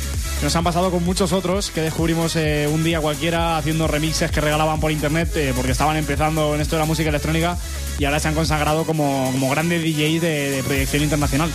nos 0.43 0.57
han 0.57 0.65
pasado 0.65 0.91
con 0.91 1.05
muchos 1.05 1.33
otros 1.35 1.71
que 1.71 1.83
descubrimos 1.83 2.37
eh, 2.37 2.67
un 2.73 2.85
día 2.85 3.01
cualquiera 3.03 3.59
haciendo 3.59 3.87
remixes 3.87 4.31
que 4.31 4.41
regalaban 4.41 4.81
por 4.81 4.93
internet 4.93 5.29
eh, 5.37 5.53
porque 5.55 5.73
estaban 5.73 5.99
empezando 5.99 6.55
en 6.55 6.63
esto 6.63 6.77
de 6.77 6.81
la 6.81 6.87
música 6.87 7.11
electrónica 7.11 7.59
y 7.99 8.07
ahora 8.07 8.19
se 8.19 8.29
han 8.29 8.35
consagrado 8.35 8.85
como, 8.85 9.29
como 9.31 9.51
grandes 9.51 9.83
DJs 9.83 10.23
de- 10.23 10.51
de 10.53 10.63
proyección 10.63 11.03
internacional. 11.03 11.51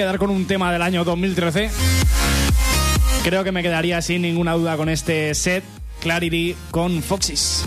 Quedar 0.00 0.18
con 0.18 0.30
un 0.30 0.46
tema 0.46 0.72
del 0.72 0.80
año 0.80 1.04
2013, 1.04 1.70
creo 3.22 3.44
que 3.44 3.52
me 3.52 3.62
quedaría 3.62 4.00
sin 4.00 4.22
ninguna 4.22 4.54
duda 4.54 4.78
con 4.78 4.88
este 4.88 5.34
set 5.34 5.62
Clarity 6.00 6.56
con 6.70 7.02
Foxys. 7.02 7.66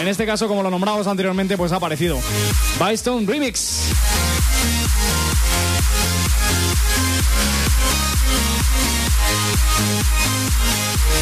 En 0.00 0.08
este 0.08 0.26
caso, 0.26 0.48
como 0.48 0.64
lo 0.64 0.70
nombramos 0.70 1.06
anteriormente, 1.06 1.56
pues 1.56 1.70
ha 1.70 1.76
aparecido 1.76 2.18
Bystone 2.84 3.26
Remix. 3.28 3.92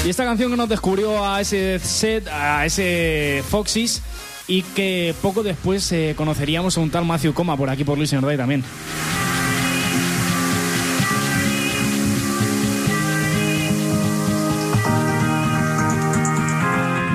Y 0.06 0.08
esta 0.08 0.24
canción 0.24 0.50
que 0.50 0.56
nos 0.56 0.70
descubrió 0.70 1.22
a 1.22 1.42
ese 1.42 1.78
set, 1.80 2.28
a 2.28 2.64
ese 2.64 3.44
Foxys, 3.46 4.00
y 4.48 4.62
que 4.62 5.14
poco 5.22 5.42
después 5.42 5.90
eh, 5.92 6.14
conoceríamos 6.16 6.76
a 6.76 6.80
un 6.80 6.90
tal 6.90 7.04
Matthew 7.04 7.34
Coma 7.34 7.56
por 7.56 7.68
aquí 7.70 7.84
por 7.84 7.98
Luis 7.98 8.10
Day 8.10 8.36
también. 8.36 8.62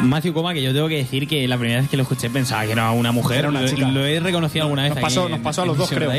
Matthew 0.04 0.34
Coma, 0.34 0.54
que 0.54 0.62
yo 0.64 0.74
tengo 0.74 0.88
que 0.90 0.98
decir 0.98 1.28
que 1.28 1.48
la 1.48 1.58
primera 1.58 1.80
vez 1.80 1.90
que 1.90 1.96
lo 1.96 2.04
escuché 2.04 2.30
pensaba 2.30 2.66
que 2.66 2.72
era 2.72 2.92
una 2.92 3.12
mujer. 3.12 3.38
Era 3.40 3.50
una 3.50 3.66
chica. 3.66 3.88
Lo, 3.88 4.04
he 4.06 4.20
reconocido 4.20 4.64
alguna 4.66 4.82
vez. 4.84 4.90
Nos 4.90 4.98
aquí 4.98 5.04
pasó- 5.04 5.26
en- 5.26 5.32
nos 5.32 5.40
pasó 5.42 5.62
a 5.62 5.66
los 5.68 5.78
dos, 5.78 5.90
creo. 5.90 6.12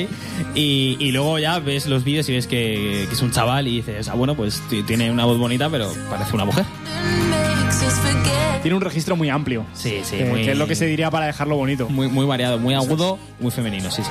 Y, 0.54 0.96
y 1.00 1.10
luego 1.12 1.38
ya 1.38 1.58
ves 1.58 1.86
los 1.86 2.04
vídeos 2.04 2.28
y 2.28 2.32
ves 2.32 2.46
que, 2.46 3.06
que 3.08 3.12
es 3.14 3.20
un 3.22 3.32
chaval 3.32 3.66
y 3.68 3.76
dices, 3.76 4.08
ah, 4.08 4.14
bueno, 4.14 4.34
pues 4.36 4.62
tiene 4.86 5.10
una 5.10 5.24
voz 5.24 5.36
bonita, 5.36 5.68
pero 5.68 5.92
parece 6.08 6.32
una 6.34 6.44
mujer. 6.44 6.64
Tiene 8.62 8.76
un 8.76 8.80
registro 8.82 9.16
muy 9.16 9.28
amplio. 9.28 9.64
Sí, 9.74 10.00
sí, 10.04 10.16
que, 10.18 10.24
muy- 10.24 10.44
que 10.44 10.52
es 10.52 10.58
lo 10.58 10.66
que 10.66 10.74
se 10.74 10.86
diría 10.86 11.10
para 11.10 11.26
dejarlo 11.26 11.56
bonito. 11.56 11.88
Muy, 11.88 12.08
muy 12.08 12.24
variado, 12.26 12.58
muy 12.58 12.74
agudo, 12.74 13.18
muy 13.40 13.50
femenino, 13.50 13.90
sí, 13.90 14.02
sí. 14.02 14.10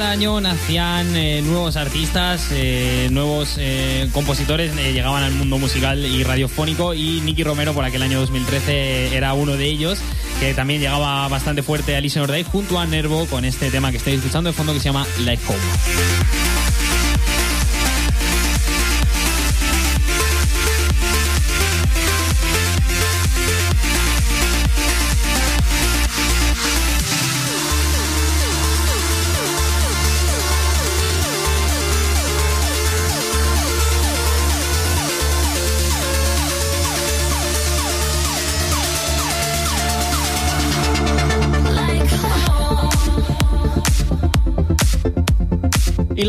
Cada 0.00 0.12
año 0.12 0.40
nacían 0.40 1.14
eh, 1.14 1.42
nuevos 1.42 1.76
artistas, 1.76 2.48
eh, 2.52 3.08
nuevos 3.10 3.56
eh, 3.58 4.08
compositores 4.14 4.74
llegaban 4.74 5.22
al 5.22 5.32
mundo 5.32 5.58
musical 5.58 6.06
y 6.06 6.24
radiofónico 6.24 6.94
y 6.94 7.20
Nicky 7.20 7.44
Romero 7.44 7.74
por 7.74 7.84
aquel 7.84 8.00
año 8.00 8.18
2013 8.18 9.14
era 9.14 9.34
uno 9.34 9.58
de 9.58 9.66
ellos 9.66 9.98
que 10.38 10.54
también 10.54 10.80
llegaba 10.80 11.28
bastante 11.28 11.62
fuerte 11.62 11.96
a 11.96 12.00
Listen 12.00 12.22
or 12.22 12.32
Die 12.32 12.44
junto 12.44 12.78
a 12.78 12.86
Nervo 12.86 13.26
con 13.26 13.44
este 13.44 13.70
tema 13.70 13.90
que 13.90 13.98
estáis 13.98 14.16
escuchando 14.16 14.48
de 14.48 14.54
fondo 14.54 14.72
que 14.72 14.80
se 14.80 14.86
llama 14.86 15.06
Life 15.18 15.42
Home. 15.46 16.09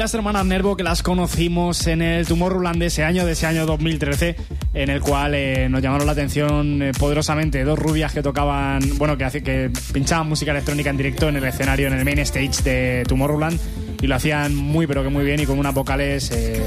Las 0.01 0.13
hermanas 0.15 0.47
Nervo 0.47 0.75
que 0.75 0.81
las 0.81 1.03
conocimos 1.03 1.85
en 1.85 2.01
el 2.01 2.25
Tomorrowland 2.25 2.79
de 2.79 2.87
ese 2.87 3.03
año, 3.03 3.23
de 3.23 3.33
ese 3.33 3.45
año 3.45 3.67
2013, 3.67 4.35
en 4.73 4.89
el 4.89 4.99
cual 4.99 5.35
eh, 5.35 5.69
nos 5.69 5.79
llamaron 5.79 6.07
la 6.07 6.13
atención 6.13 6.81
eh, 6.81 6.91
poderosamente 6.97 7.63
dos 7.63 7.77
rubias 7.77 8.11
que 8.11 8.23
tocaban, 8.23 8.81
bueno, 8.97 9.15
que, 9.15 9.43
que 9.43 9.69
pinchaban 9.93 10.27
música 10.27 10.49
electrónica 10.53 10.89
en 10.89 10.97
directo 10.97 11.29
en 11.29 11.35
el 11.35 11.43
escenario, 11.43 11.85
en 11.85 11.93
el 11.93 12.03
main 12.03 12.17
stage 12.17 12.63
de 12.63 13.03
Tomorrowland. 13.07 13.59
Y 14.01 14.07
lo 14.07 14.15
hacían 14.15 14.55
muy, 14.55 14.87
pero 14.87 15.03
que 15.03 15.09
muy 15.09 15.23
bien 15.23 15.39
y 15.39 15.45
con 15.45 15.59
unas 15.59 15.75
vocales 15.75 16.31
eh, 16.31 16.59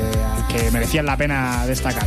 que 0.53 0.71
merecían 0.71 1.05
la 1.05 1.17
pena 1.17 1.67
destacar. 1.67 2.07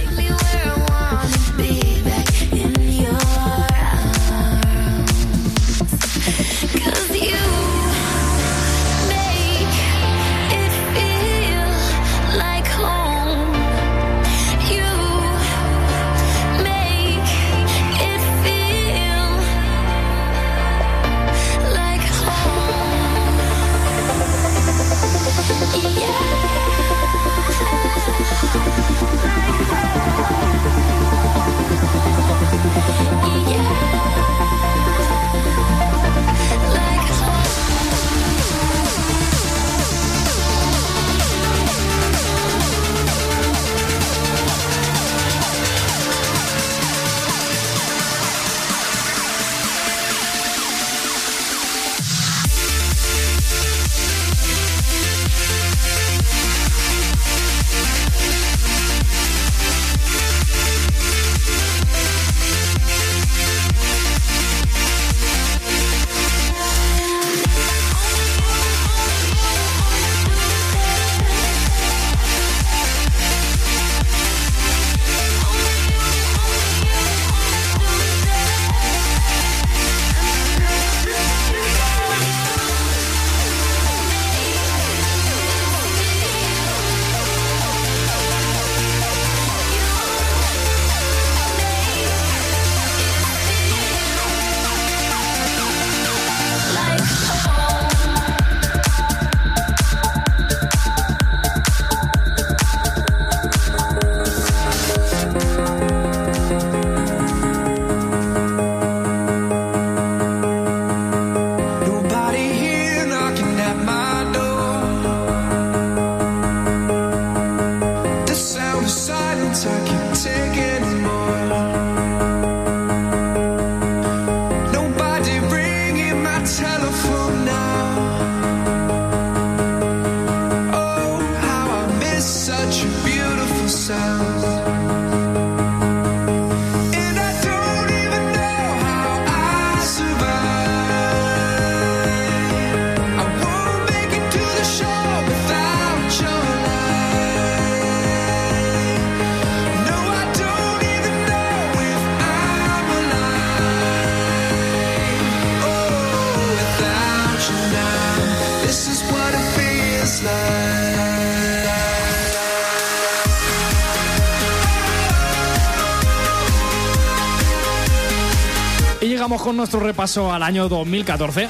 Con 169.47 169.55
nuestro 169.55 169.79
repaso 169.79 170.33
al 170.33 170.43
año 170.43 170.67
2014. 170.67 171.47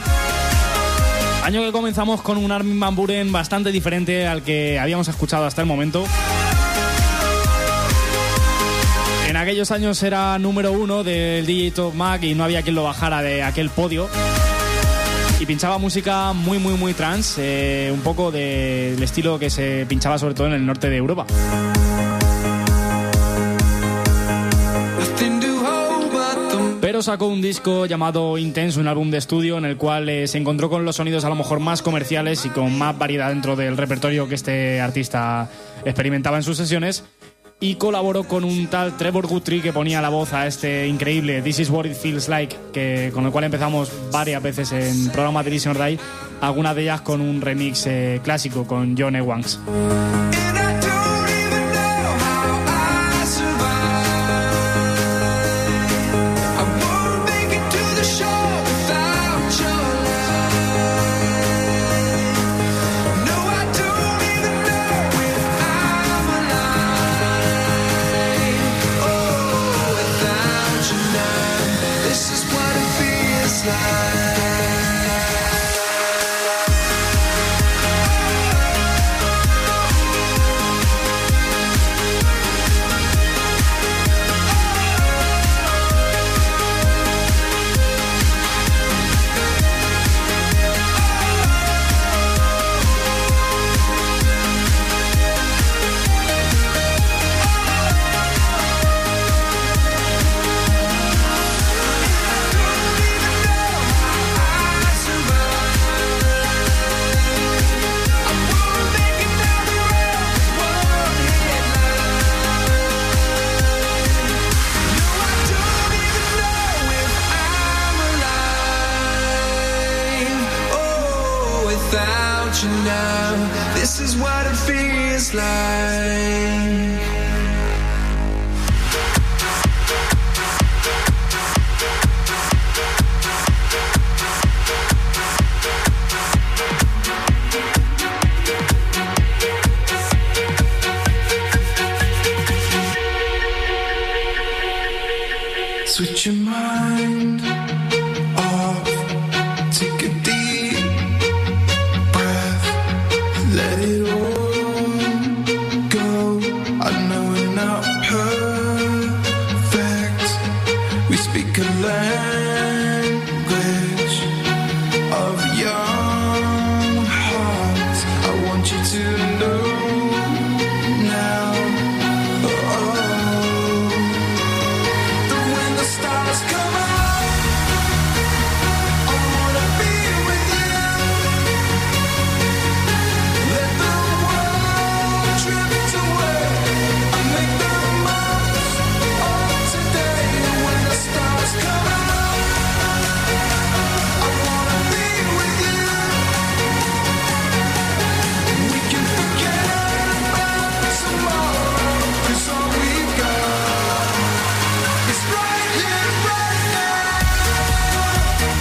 Año 1.43 1.61
que 1.63 1.71
comenzamos 1.71 2.21
con 2.21 2.37
un 2.37 2.51
Armin 2.51 2.79
Van 2.79 2.95
bastante 3.31 3.71
diferente 3.71 4.27
al 4.27 4.43
que 4.43 4.77
habíamos 4.77 5.07
escuchado 5.07 5.47
hasta 5.47 5.61
el 5.61 5.67
momento. 5.67 6.05
En 9.27 9.35
aquellos 9.35 9.71
años 9.71 10.03
era 10.03 10.37
número 10.37 10.73
uno 10.73 11.03
del 11.03 11.47
DJ 11.47 11.71
Top 11.71 11.95
Mac 11.95 12.21
y 12.21 12.35
no 12.35 12.43
había 12.43 12.61
quien 12.61 12.75
lo 12.75 12.83
bajara 12.83 13.23
de 13.23 13.41
aquel 13.41 13.71
podio. 13.71 14.07
Y 15.39 15.47
pinchaba 15.47 15.79
música 15.79 16.33
muy, 16.33 16.59
muy, 16.59 16.75
muy 16.75 16.93
trans, 16.93 17.37
eh, 17.39 17.89
un 17.91 18.01
poco 18.01 18.29
de- 18.29 18.91
del 18.93 19.01
estilo 19.01 19.39
que 19.39 19.49
se 19.49 19.87
pinchaba 19.89 20.19
sobre 20.19 20.35
todo 20.35 20.45
en 20.45 20.53
el 20.53 20.63
norte 20.67 20.87
de 20.91 20.97
Europa. 20.97 21.25
Pero 26.87 27.01
sacó 27.01 27.27
un 27.27 27.41
disco 27.41 27.85
llamado 27.85 28.37
Intense, 28.37 28.79
un 28.79 28.87
álbum 28.87 29.11
de 29.11 29.17
estudio 29.17 29.57
en 29.57 29.65
el 29.65 29.75
cual 29.75 30.07
eh, 30.07 30.25
se 30.25 30.37
encontró 30.37 30.69
con 30.69 30.85
los 30.85 30.95
sonidos 30.95 31.25
a 31.25 31.29
lo 31.29 31.35
mejor 31.35 31.59
más 31.59 31.81
comerciales 31.81 32.45
y 32.45 32.49
con 32.49 32.77
más 32.77 32.97
variedad 32.97 33.27
dentro 33.27 33.57
del 33.57 33.75
repertorio 33.75 34.29
que 34.29 34.35
este 34.35 34.79
artista 34.79 35.49
experimentaba 35.83 36.37
en 36.37 36.43
sus 36.43 36.55
sesiones. 36.55 37.03
Y 37.59 37.75
colaboró 37.75 38.23
con 38.23 38.45
un 38.45 38.67
tal 38.67 38.95
Trevor 38.95 39.27
Guthrie 39.27 39.61
que 39.61 39.73
ponía 39.73 40.01
la 40.01 40.07
voz 40.07 40.31
a 40.31 40.47
este 40.47 40.87
increíble 40.87 41.41
This 41.41 41.59
is 41.59 41.69
what 41.69 41.83
it 41.83 41.93
feels 41.93 42.29
like, 42.29 42.55
que, 42.71 43.11
con 43.13 43.25
el 43.25 43.33
cual 43.33 43.43
empezamos 43.43 43.91
varias 44.13 44.41
veces 44.41 44.71
en 44.71 45.11
programas 45.11 45.43
de 45.43 45.51
Listen 45.51 45.75
or 45.75 45.97
algunas 46.39 46.73
de 46.73 46.83
ellas 46.83 47.01
con 47.01 47.19
un 47.19 47.41
remix 47.41 47.85
eh, 47.85 48.21
clásico 48.23 48.65
con 48.65 48.95
John 48.97 49.17
Ewanks. 49.17 49.59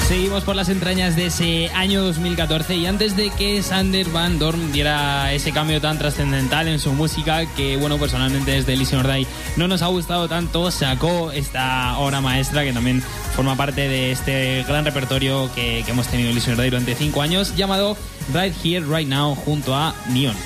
Seguimos 0.09 0.45
por 0.45 0.55
las 0.55 0.69
entrañas 0.69 1.17
de 1.17 1.27
ese 1.27 1.69
año 1.75 2.05
2014 2.05 2.77
y 2.77 2.87
antes 2.87 3.17
de 3.17 3.31
que 3.31 3.61
Sander 3.61 4.09
Van 4.11 4.39
Dorn 4.39 4.71
diera 4.71 5.33
ese 5.33 5.51
cambio 5.51 5.81
tan 5.81 5.99
trascendental 5.99 6.69
en 6.69 6.79
su 6.79 6.93
música 6.93 7.45
que, 7.57 7.77
bueno, 7.77 7.99
personalmente 7.99 8.53
desde 8.53 8.77
Listen 8.77 9.01
or 9.01 9.13
Die 9.13 9.27
no 9.57 9.67
nos 9.67 9.83
ha 9.83 9.89
gustado 9.89 10.29
tanto, 10.29 10.71
sacó 10.71 11.33
esta 11.33 11.99
obra 11.99 12.21
maestra 12.21 12.63
que 12.63 12.73
también 12.73 13.03
forma 13.35 13.57
parte 13.57 13.89
de 13.89 14.13
este 14.13 14.65
gran 14.69 14.85
repertorio 14.85 15.51
que, 15.57 15.81
hemos 15.81 16.07
tenido 16.07 16.29
en 16.29 16.37
Listen 16.37 16.55
or 16.55 16.61
Die 16.61 16.71
durante 16.71 16.95
cinco 16.95 17.21
años 17.21 17.57
llamado 17.57 17.97
Right 18.33 18.55
Here, 18.65 18.87
Right 18.87 19.09
Now 19.09 19.35
junto 19.35 19.75
a 19.75 19.93
Neon. 20.11 20.37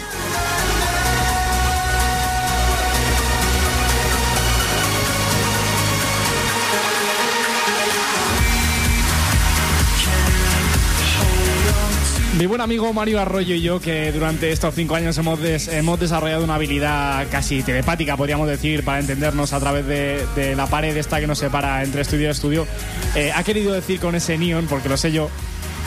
Mi 12.40 12.46
buen 12.46 12.62
amigo 12.62 12.90
Mario 12.94 13.20
Arroyo 13.20 13.54
y 13.54 13.60
yo, 13.60 13.80
que 13.80 14.10
durante 14.12 14.50
estos 14.50 14.74
cinco 14.74 14.94
años 14.94 15.16
hemos, 15.18 15.38
des- 15.42 15.68
hemos 15.68 16.00
desarrollado 16.00 16.42
una 16.42 16.54
habilidad 16.54 17.26
casi 17.30 17.62
telepática, 17.62 18.16
podríamos 18.16 18.48
decir, 18.48 18.82
para 18.82 18.98
entendernos 18.98 19.52
a 19.52 19.60
través 19.60 19.86
de, 19.86 20.24
de 20.34 20.56
la 20.56 20.66
pared 20.66 20.96
esta 20.96 21.20
que 21.20 21.26
nos 21.26 21.38
separa 21.38 21.82
entre 21.82 22.00
estudio 22.00 22.28
y 22.28 22.30
estudio, 22.30 22.66
eh, 23.14 23.30
ha 23.36 23.44
querido 23.44 23.74
decir 23.74 24.00
con 24.00 24.14
ese 24.14 24.38
neon, 24.38 24.66
porque 24.68 24.88
lo 24.88 24.96
sé 24.96 25.12
yo, 25.12 25.28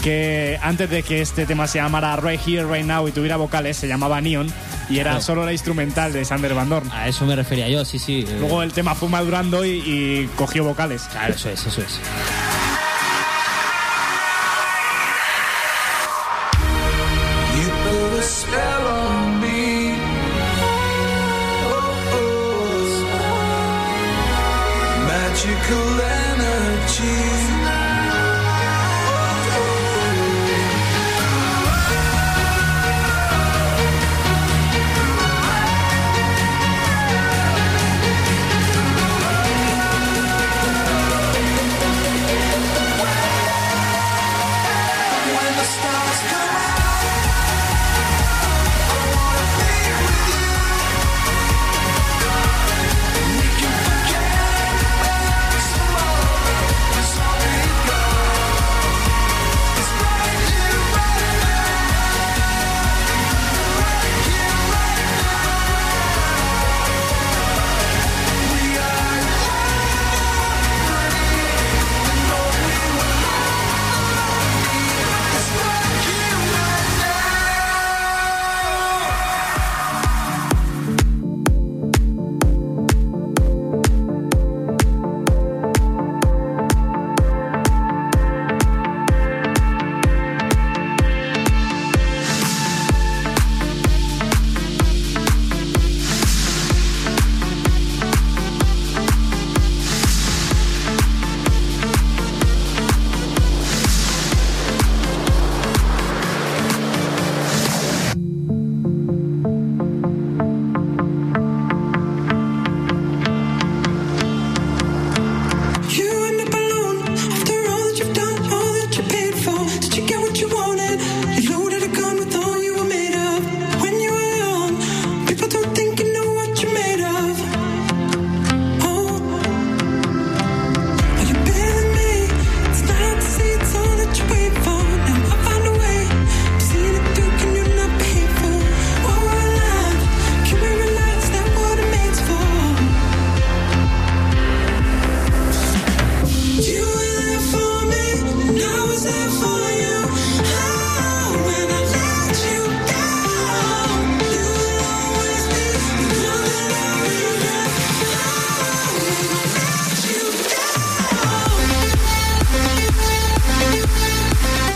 que 0.04 0.60
antes 0.62 0.92
de 0.92 1.02
que 1.02 1.22
este 1.22 1.48
tema 1.48 1.66
se 1.66 1.80
llamara 1.80 2.16
Right 2.18 2.42
Here, 2.48 2.66
Right 2.72 2.86
Now 2.86 3.08
y 3.08 3.12
tuviera 3.12 3.36
vocales, 3.38 3.76
se 3.76 3.88
llamaba 3.88 4.22
Neon 4.22 4.46
y 4.92 5.00
era 5.00 5.22
solo 5.22 5.46
la 5.46 5.54
instrumental 5.54 6.14
de 6.14 6.24
Sander 6.24 6.54
Van 6.54 6.70
Dorn. 6.70 6.92
A 6.92 7.08
eso 7.08 7.26
me 7.26 7.36
refería 7.36 7.68
yo, 7.68 7.84
sí, 7.84 7.98
sí. 7.98 8.26
eh, 8.30 8.38
Luego 8.40 8.62
el 8.62 8.74
tema 8.74 8.94
fue 8.94 9.10
madurando 9.10 9.66
y, 9.66 9.70
y 9.72 10.30
cogió 10.36 10.64
vocales. 10.64 11.02
Claro, 11.12 11.34
eso 11.34 11.50
es, 11.50 11.66
eso 11.66 11.82
es. 11.82 12.00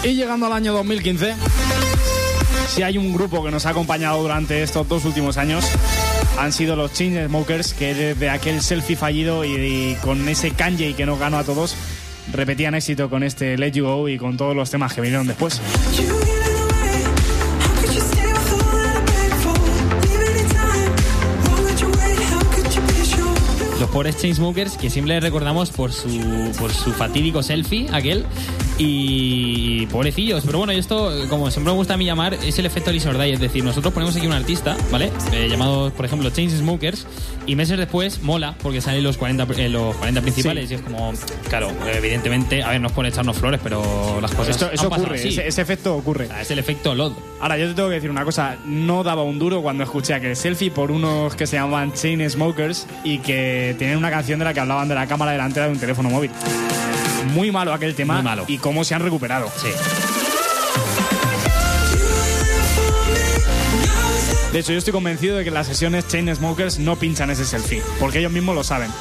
Y 0.07 0.15
llegando 0.15 0.45
al 0.45 0.53
año 0.53 0.71
2015, 0.71 1.35
Si 2.69 2.81
hay 2.81 2.97
un 2.97 3.13
grupo 3.13 3.43
que 3.43 3.51
nos 3.51 3.65
ha 3.65 3.71
acompañado 3.71 4.21
durante 4.21 4.63
estos 4.63 4.87
dos 4.87 5.03
últimos 5.03 5.35
años, 5.35 5.65
han 6.39 6.53
sido 6.53 6.77
los 6.77 6.93
Chainsmokers, 6.93 7.73
que 7.73 7.93
desde 7.93 8.29
aquel 8.29 8.61
selfie 8.61 8.95
fallido 8.95 9.43
y, 9.43 9.55
y 9.55 9.97
con 10.01 10.29
ese 10.29 10.51
Kanye 10.51 10.93
que 10.93 11.05
nos 11.05 11.19
ganó 11.19 11.39
a 11.39 11.43
todos, 11.43 11.75
repetían 12.31 12.73
éxito 12.73 13.09
con 13.09 13.21
este 13.21 13.57
Let 13.57 13.71
You 13.71 13.83
Go 13.85 14.07
y 14.07 14.17
con 14.17 14.37
todos 14.37 14.55
los 14.55 14.71
temas 14.71 14.93
que 14.93 15.01
vinieron 15.01 15.27
después. 15.27 15.59
Los 23.77 23.89
pobres 23.89 24.17
Chainsmokers 24.21 24.77
que 24.77 24.89
siempre 24.89 25.19
recordamos 25.19 25.71
por 25.71 25.91
su, 25.91 26.07
por 26.57 26.71
su 26.71 26.93
fatídico 26.93 27.43
selfie, 27.43 27.87
aquel. 27.91 28.25
Y 28.79 29.87
pobrecillos, 29.87 30.43
pero 30.45 30.59
bueno, 30.59 30.71
y 30.73 30.77
esto, 30.77 31.11
como 31.29 31.49
siempre 31.49 31.73
me 31.73 31.77
gusta 31.77 31.95
a 31.95 31.97
mí 31.97 32.05
llamar, 32.05 32.35
es 32.35 32.59
el 32.59 32.65
efecto 32.65 32.91
Lisa 32.91 33.09
Ordai. 33.09 33.31
Es 33.31 33.39
decir, 33.39 33.63
nosotros 33.63 33.93
ponemos 33.93 34.15
aquí 34.15 34.27
un 34.27 34.33
artista, 34.33 34.77
¿vale? 34.91 35.11
Eh, 35.33 35.47
llamado, 35.49 35.91
por 35.91 36.05
ejemplo, 36.05 36.29
Chainsmokers, 36.29 37.07
y 37.47 37.55
meses 37.55 37.77
después 37.77 38.21
mola 38.21 38.55
porque 38.61 38.81
salen 38.81 39.03
los 39.03 39.17
40, 39.17 39.47
eh, 39.57 39.69
los 39.69 39.95
40 39.95 40.21
principales. 40.21 40.69
Y 40.69 40.75
es 40.75 40.81
como, 40.81 41.13
claro, 41.49 41.71
evidentemente, 41.91 42.61
a 42.61 42.69
ver, 42.69 42.81
no 42.81 42.87
es 42.87 42.93
por 42.93 43.05
echarnos 43.05 43.37
flores, 43.37 43.59
pero 43.63 44.19
las 44.21 44.31
cosas. 44.31 44.49
Esto, 44.49 44.69
eso 44.71 44.87
ocurre, 44.87 45.15
así. 45.15 45.29
ese, 45.29 45.47
ese 45.47 45.61
efecto 45.61 45.95
ocurre. 45.95 46.25
O 46.25 46.27
sea, 46.27 46.41
es 46.41 46.51
el 46.51 46.59
efecto 46.59 46.93
LOD. 46.93 47.13
Ahora, 47.39 47.57
yo 47.57 47.67
te 47.67 47.73
tengo 47.73 47.89
que 47.89 47.95
decir 47.95 48.11
una 48.11 48.25
cosa. 48.25 48.57
No 48.65 49.03
daba 49.03 49.23
un 49.23 49.39
duro 49.39 49.61
cuando 49.61 49.83
escuché 49.83 50.13
aquel 50.13 50.35
selfie 50.35 50.69
por 50.69 50.91
unos 50.91 51.35
que 51.35 51.47
se 51.47 51.55
llamaban 51.55 51.93
Chain 51.93 52.29
Smokers 52.29 52.85
y 53.03 53.19
que 53.19 53.75
tenían 53.79 53.97
una 53.97 54.11
canción 54.11 54.37
de 54.37 54.45
la 54.45 54.53
que 54.53 54.59
hablaban 54.59 54.87
de 54.87 54.95
la 54.95 55.07
cámara 55.07 55.31
delantera 55.31 55.65
de 55.65 55.71
un 55.71 55.79
teléfono 55.79 56.09
móvil. 56.09 56.29
Muy 57.33 57.51
malo 57.51 57.73
aquel 57.73 57.95
tema. 57.95 58.15
Muy 58.15 58.23
malo. 58.23 58.45
Y 58.47 58.57
cómo 58.67 58.83
se 58.83 58.93
han 58.93 59.01
recuperado. 59.01 59.49
Sí. 59.61 59.69
De 64.51 64.59
hecho, 64.59 64.73
yo 64.73 64.77
estoy 64.77 64.91
convencido 64.91 65.37
de 65.37 65.45
que 65.45 65.51
las 65.51 65.67
sesiones 65.67 66.05
Chain 66.09 66.35
Smokers 66.35 66.77
no 66.77 66.97
pinchan 66.97 67.29
ese 67.29 67.45
selfie. 67.45 67.81
Porque 67.97 68.19
ellos 68.19 68.31
mismos 68.31 68.55
lo 68.55 68.65
saben. 68.65 68.91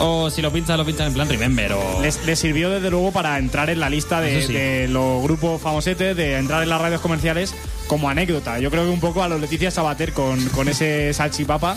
O 0.00 0.30
si 0.30 0.42
lo 0.42 0.52
pinchan, 0.52 0.78
lo 0.78 0.84
pinchan 0.84 1.06
en 1.06 1.14
plan 1.14 1.28
Remember 1.28 1.74
o... 1.74 2.00
Les, 2.02 2.24
les 2.26 2.40
sirvió 2.40 2.70
desde 2.70 2.90
luego 2.90 3.12
para 3.12 3.38
entrar 3.38 3.70
en 3.70 3.78
la 3.78 3.88
lista 3.88 4.20
de, 4.20 4.44
sí. 4.44 4.52
de 4.52 4.88
los 4.88 5.22
grupos 5.22 5.62
famosetes, 5.62 6.16
de 6.16 6.36
entrar 6.38 6.64
en 6.64 6.68
las 6.68 6.80
radios 6.80 7.00
comerciales 7.00 7.54
como 7.86 8.08
anécdota. 8.08 8.58
Yo 8.58 8.72
creo 8.72 8.82
que 8.82 8.90
un 8.90 8.98
poco 8.98 9.22
a 9.22 9.28
los 9.28 9.40
Leticia 9.40 9.70
Sabater 9.70 10.12
con, 10.12 10.44
con 10.48 10.68
ese 10.68 11.14
salchipapa. 11.14 11.76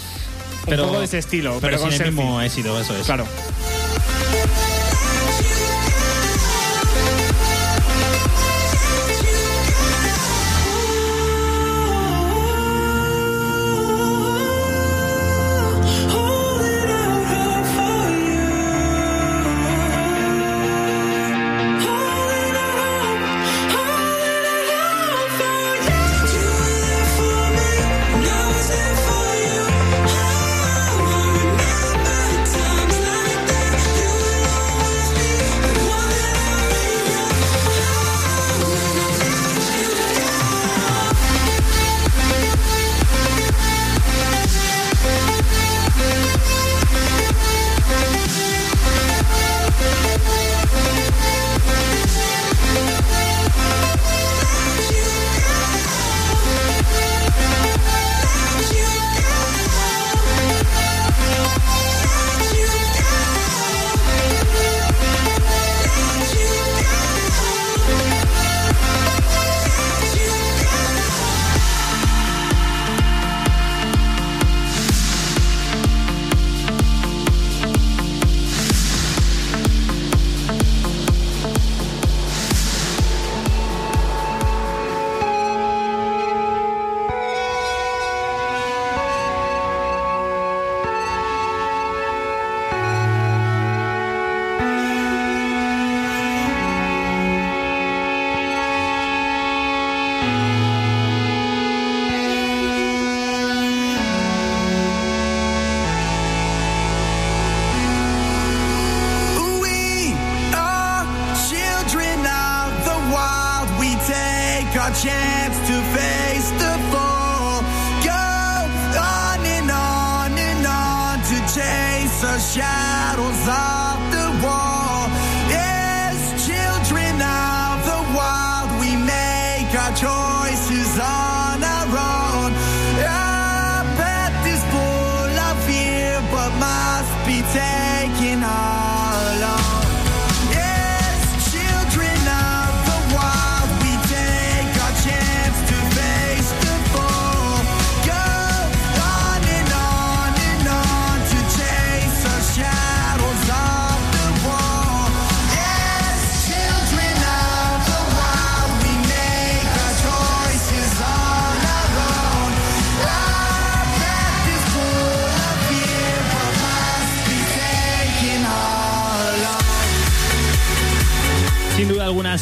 un 0.66 0.76
poco 0.76 0.98
de 0.98 1.06
ese 1.06 1.20
estilo, 1.20 1.60
pero, 1.62 1.78
pero, 1.78 1.82
con 1.82 1.94
el 1.94 2.12
mismo 2.12 2.42
éxito, 2.42 2.80
eso 2.80 2.98
es. 2.98 3.06
Claro. 3.06 3.28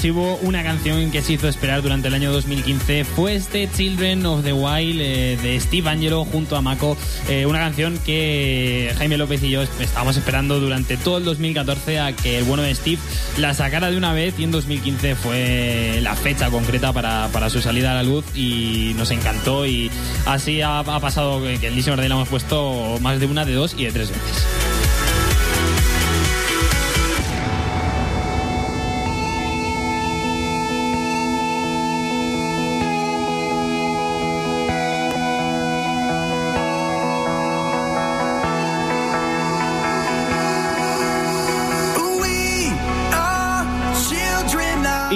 Hubo 0.03 0.35
una 0.43 0.61
canción 0.61 1.09
que 1.09 1.23
se 1.23 1.33
hizo 1.33 1.47
esperar 1.47 1.81
durante 1.81 2.09
el 2.09 2.13
año 2.13 2.31
2015 2.31 3.05
fue 3.05 3.33
este 3.33 3.67
Children 3.71 4.25
of 4.27 4.43
the 4.43 4.53
Wild 4.53 5.01
eh, 5.01 5.37
de 5.41 5.59
Steve 5.59 5.89
Angelo 5.89 6.25
junto 6.25 6.55
a 6.55 6.61
Mako. 6.61 6.95
Eh, 7.27 7.47
una 7.47 7.57
canción 7.57 7.97
que 8.05 8.93
Jaime 8.97 9.17
López 9.17 9.41
y 9.41 9.49
yo 9.49 9.63
estábamos 9.63 10.15
esperando 10.17 10.59
durante 10.59 10.97
todo 10.97 11.17
el 11.17 11.23
2014 11.23 11.99
a 11.99 12.13
que 12.13 12.37
el 12.37 12.43
bueno 12.43 12.61
de 12.61 12.75
Steve 12.75 12.99
la 13.39 13.55
sacara 13.55 13.89
de 13.89 13.97
una 13.97 14.13
vez 14.13 14.35
y 14.37 14.43
en 14.43 14.51
2015 14.51 15.15
fue 15.15 15.99
la 16.03 16.15
fecha 16.15 16.51
concreta 16.51 16.93
para, 16.93 17.29
para 17.31 17.49
su 17.49 17.61
salida 17.61 17.91
a 17.91 17.95
la 17.95 18.03
luz 18.03 18.25
y 18.35 18.93
nos 18.97 19.09
encantó 19.09 19.65
y 19.65 19.89
así 20.27 20.61
ha, 20.61 20.79
ha 20.79 20.99
pasado 20.99 21.41
que 21.41 21.57
que 21.57 21.67
en 21.67 21.75
Listen 21.75 21.93
Ordey 21.93 22.09
la 22.09 22.15
hemos 22.15 22.29
puesto 22.29 22.99
más 23.01 23.19
de 23.19 23.25
una, 23.25 23.45
de 23.45 23.53
dos 23.53 23.75
y 23.77 23.85
de 23.85 23.91
tres 23.91 24.09
veces. 24.09 24.64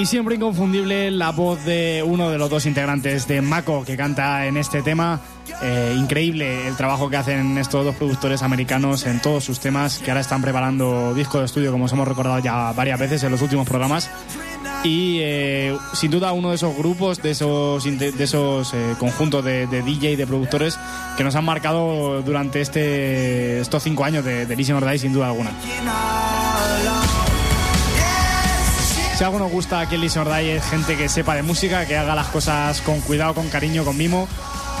Y 0.00 0.06
siempre 0.06 0.36
inconfundible 0.36 1.10
la 1.10 1.30
voz 1.30 1.62
de 1.66 2.02
uno 2.02 2.30
de 2.30 2.38
los 2.38 2.48
dos 2.48 2.64
integrantes 2.64 3.28
de 3.28 3.42
Mako 3.42 3.84
que 3.84 3.98
canta 3.98 4.46
en 4.46 4.56
este 4.56 4.80
tema. 4.80 5.20
Eh, 5.62 5.94
increíble 5.94 6.66
el 6.66 6.74
trabajo 6.74 7.10
que 7.10 7.18
hacen 7.18 7.58
estos 7.58 7.84
dos 7.84 7.94
productores 7.96 8.42
americanos 8.42 9.04
en 9.04 9.20
todos 9.20 9.44
sus 9.44 9.60
temas, 9.60 9.98
que 9.98 10.10
ahora 10.10 10.22
están 10.22 10.40
preparando 10.40 11.12
disco 11.12 11.40
de 11.40 11.44
estudio, 11.44 11.70
como 11.70 11.84
os 11.84 11.92
hemos 11.92 12.08
recordado 12.08 12.38
ya 12.38 12.72
varias 12.72 12.98
veces 12.98 13.22
en 13.24 13.30
los 13.30 13.42
últimos 13.42 13.68
programas. 13.68 14.10
Y 14.84 15.18
eh, 15.20 15.76
sin 15.92 16.10
duda 16.10 16.32
uno 16.32 16.48
de 16.48 16.54
esos 16.54 16.74
grupos, 16.74 17.20
de 17.20 17.32
esos, 17.32 17.84
de 17.84 18.24
esos 18.24 18.72
eh, 18.72 18.94
conjuntos 18.98 19.44
de, 19.44 19.66
de 19.66 19.82
DJ, 19.82 20.16
de 20.16 20.26
productores, 20.26 20.78
que 21.18 21.24
nos 21.24 21.34
han 21.36 21.44
marcado 21.44 22.22
durante 22.22 22.62
este, 22.62 23.60
estos 23.60 23.82
cinco 23.82 24.04
años 24.04 24.24
de, 24.24 24.46
de 24.46 24.56
Listen 24.56 24.76
or 24.76 24.90
Die, 24.90 24.98
sin 24.98 25.12
duda 25.12 25.26
alguna. 25.26 25.50
Si 29.20 29.24
algo 29.24 29.38
nos 29.38 29.52
gusta 29.52 29.80
aquí 29.80 29.96
en 29.96 30.00
Listen 30.00 30.26
es 30.26 30.64
gente 30.64 30.96
que 30.96 31.06
sepa 31.06 31.34
de 31.34 31.42
música, 31.42 31.84
que 31.84 31.94
haga 31.94 32.14
las 32.14 32.28
cosas 32.28 32.80
con 32.80 33.02
cuidado, 33.02 33.34
con 33.34 33.50
cariño, 33.50 33.84
con 33.84 33.94
mimo. 33.94 34.26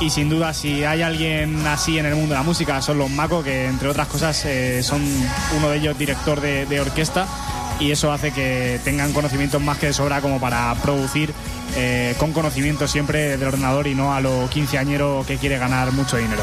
Y 0.00 0.08
sin 0.08 0.30
duda, 0.30 0.54
si 0.54 0.82
hay 0.82 1.02
alguien 1.02 1.66
así 1.66 1.98
en 1.98 2.06
el 2.06 2.14
mundo 2.14 2.30
de 2.30 2.36
la 2.36 2.42
música, 2.42 2.80
son 2.80 2.96
los 2.96 3.10
Mako, 3.10 3.42
que 3.42 3.66
entre 3.66 3.90
otras 3.90 4.08
cosas 4.08 4.42
eh, 4.46 4.82
son 4.82 5.02
uno 5.58 5.68
de 5.68 5.76
ellos 5.76 5.98
director 5.98 6.40
de, 6.40 6.64
de 6.64 6.80
orquesta. 6.80 7.26
Y 7.80 7.90
eso 7.90 8.12
hace 8.12 8.32
que 8.32 8.80
tengan 8.82 9.12
conocimientos 9.12 9.60
más 9.60 9.76
que 9.76 9.88
de 9.88 9.92
sobra 9.92 10.22
como 10.22 10.40
para 10.40 10.74
producir 10.76 11.34
eh, 11.76 12.14
con 12.16 12.32
conocimiento 12.32 12.88
siempre 12.88 13.36
del 13.36 13.46
ordenador 13.46 13.88
y 13.88 13.94
no 13.94 14.14
a 14.14 14.22
lo 14.22 14.48
quinceañero 14.48 15.22
que 15.28 15.36
quiere 15.36 15.58
ganar 15.58 15.92
mucho 15.92 16.16
dinero. 16.16 16.40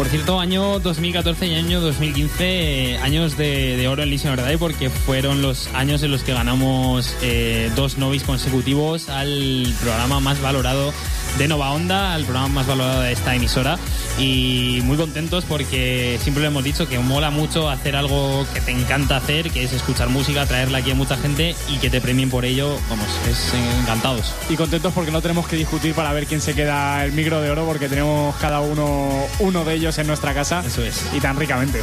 Por 0.00 0.08
cierto, 0.08 0.40
año 0.40 0.78
2014 0.78 1.46
y 1.48 1.54
año 1.56 1.82
2015, 1.82 2.34
eh, 2.40 2.98
años 3.02 3.36
de, 3.36 3.76
de 3.76 3.86
oro 3.86 4.02
en 4.02 4.28
or 4.28 4.42
Die, 4.42 4.56
porque 4.56 4.88
fueron 4.88 5.42
los 5.42 5.66
años 5.74 6.02
en 6.02 6.10
los 6.10 6.22
que 6.22 6.32
ganamos 6.32 7.14
eh, 7.20 7.70
dos 7.76 7.98
novis 7.98 8.22
consecutivos 8.22 9.10
al 9.10 9.66
programa 9.82 10.18
más 10.20 10.40
valorado 10.40 10.94
de 11.38 11.48
Nova 11.48 11.72
Onda, 11.72 12.14
al 12.14 12.24
programa 12.24 12.48
más 12.48 12.66
valorado 12.66 13.02
de 13.02 13.12
esta 13.12 13.34
emisora. 13.34 13.78
Y 14.18 14.80
muy 14.84 14.96
contentos 14.96 15.44
porque 15.44 16.18
siempre 16.20 16.42
lo 16.42 16.48
hemos 16.48 16.64
dicho 16.64 16.88
que 16.88 16.98
mola 16.98 17.30
mucho 17.30 17.68
hacer 17.68 17.94
algo 17.94 18.46
que 18.52 18.60
te 18.60 18.72
encanta 18.72 19.16
hacer, 19.16 19.50
que 19.50 19.64
es 19.64 19.72
escuchar 19.72 20.08
música, 20.08 20.46
traerla 20.46 20.78
aquí 20.78 20.90
a 20.90 20.94
mucha 20.94 21.16
gente 21.16 21.54
y 21.68 21.76
que 21.76 21.90
te 21.90 22.00
premien 22.00 22.30
por 22.30 22.44
ello. 22.44 22.76
Vamos, 22.88 23.06
es 23.28 23.52
encantados. 23.82 24.34
Y 24.48 24.56
contentos 24.56 24.92
porque 24.92 25.10
no 25.10 25.22
tenemos 25.22 25.46
que 25.46 25.56
discutir 25.56 25.94
para 25.94 26.12
ver 26.12 26.26
quién 26.26 26.40
se 26.40 26.54
queda 26.54 27.04
el 27.04 27.12
micro 27.12 27.40
de 27.40 27.50
oro, 27.50 27.66
porque 27.66 27.88
tenemos 27.88 28.34
cada 28.36 28.60
uno 28.60 29.26
uno 29.38 29.64
de 29.64 29.74
ellos 29.74 29.89
en 29.98 30.06
nuestra 30.06 30.34
casa. 30.34 30.62
Eso 30.66 30.82
es. 30.82 31.04
Y 31.12 31.20
tan 31.20 31.36
ricamente. 31.36 31.82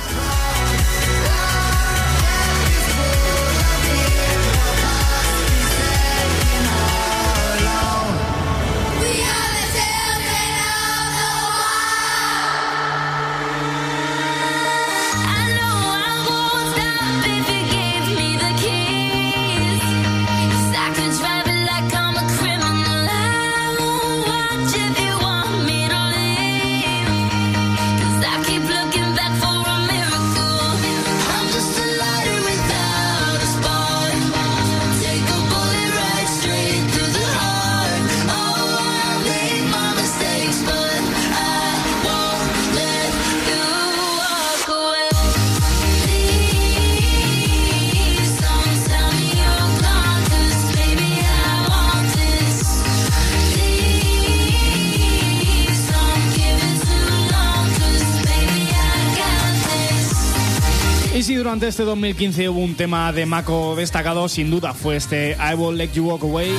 Durante 61.68 61.82
este 61.82 61.90
2015 61.92 62.48
hubo 62.48 62.60
un 62.62 62.76
tema 62.76 63.12
de 63.12 63.26
Mako 63.26 63.76
destacado, 63.76 64.30
sin 64.30 64.50
duda 64.50 64.74
fue 64.74 64.96
este 64.96 65.32
I 65.32 65.54
Will 65.54 65.78
Let 65.78 65.92
You 65.92 66.06
Walk 66.06 66.24
Away. 66.24 66.50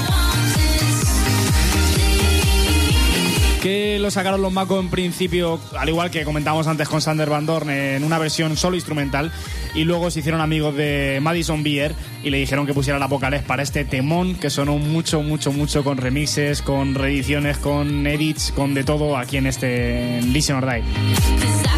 Que 3.63 3.99
lo 3.99 4.11
sacaron 4.11 4.43
los 4.43 4.53
Mako 4.53 4.79
en 4.79 4.91
principio, 4.91 5.59
al 5.79 5.89
igual 5.89 6.11
que 6.11 6.25
comentábamos 6.25 6.67
antes 6.67 6.91
con 6.91 7.01
Sander 7.01 7.31
Van 7.31 7.47
Dorn, 7.47 7.71
en 7.71 8.05
una 8.05 8.19
versión 8.19 8.59
solo 8.59 8.77
instrumental. 8.77 9.33
Y 9.75 9.85
luego 9.85 10.11
se 10.11 10.21
hicieron 10.21 10.43
amigos 10.43 10.77
de 10.77 11.21
Madison 11.23 11.63
Beer 11.63 11.95
y 12.23 12.29
le 12.29 12.37
dijeron 12.37 12.67
que 12.67 12.75
pusiera 12.75 12.99
la 12.99 13.07
vocales 13.07 13.43
para 13.43 13.63
este 13.63 13.87
temón 13.87 14.35
que 14.35 14.51
sonó 14.51 14.77
mucho, 14.77 15.23
mucho, 15.23 15.53
mucho 15.53 15.85
con 15.85 15.97
remixes, 15.97 16.61
con 16.61 16.95
reediciones, 16.95 17.57
con 17.57 18.07
edits, 18.07 18.53
con 18.55 18.75
de 18.75 18.85
todo 18.85 19.17
aquí 19.17 19.39
en 19.39 19.47
este 19.47 20.19
en 20.19 20.35
Listen 20.35 20.57
or 20.57 20.67
Die. 20.71 21.78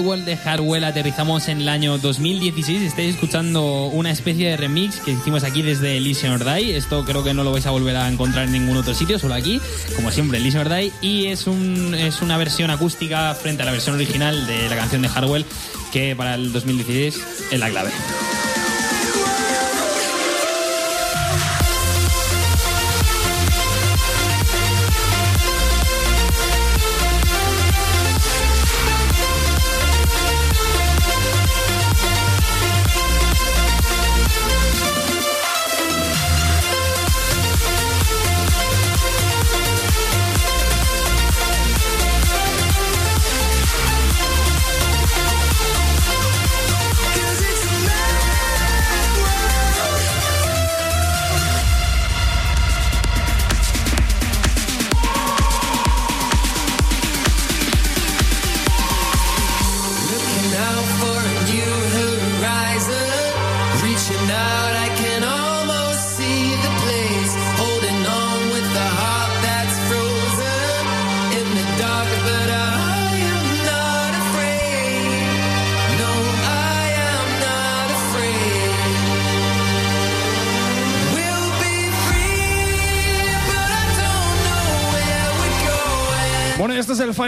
De 0.00 0.34
Hardwell 0.34 0.84
aterrizamos 0.84 1.48
en 1.48 1.60
el 1.60 1.68
año 1.68 1.98
2016. 1.98 2.80
Estáis 2.80 3.14
escuchando 3.16 3.88
una 3.88 4.10
especie 4.10 4.48
de 4.48 4.56
remix 4.56 4.98
que 5.00 5.10
hicimos 5.10 5.44
aquí 5.44 5.60
desde 5.60 5.98
Elysian 5.98 6.32
or. 6.32 6.48
Esto 6.48 7.04
creo 7.04 7.22
que 7.22 7.34
no 7.34 7.44
lo 7.44 7.52
vais 7.52 7.66
a 7.66 7.70
volver 7.70 7.96
a 7.96 8.08
encontrar 8.08 8.46
en 8.46 8.52
ningún 8.52 8.78
otro 8.78 8.94
sitio, 8.94 9.18
solo 9.18 9.34
aquí, 9.34 9.60
como 9.96 10.10
siempre, 10.10 10.38
Elysian 10.38 10.66
or. 10.66 10.80
Y 11.02 11.26
es, 11.26 11.46
un, 11.46 11.94
es 11.94 12.22
una 12.22 12.38
versión 12.38 12.70
acústica 12.70 13.34
frente 13.34 13.62
a 13.62 13.66
la 13.66 13.72
versión 13.72 13.94
original 13.94 14.46
de 14.46 14.70
la 14.70 14.76
canción 14.76 15.02
de 15.02 15.08
Hardwell, 15.08 15.44
que 15.92 16.16
para 16.16 16.34
el 16.34 16.50
2016 16.50 17.20
es 17.52 17.60
la 17.60 17.68
clave. 17.68 17.90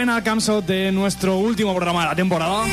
Es 0.03 0.09
el 0.09 0.61
de 0.61 0.91
nuestro 0.91 1.37
último 1.37 1.73
programa 1.73 2.01
de 2.01 2.07
la 2.07 2.15
temporada. 2.15 2.65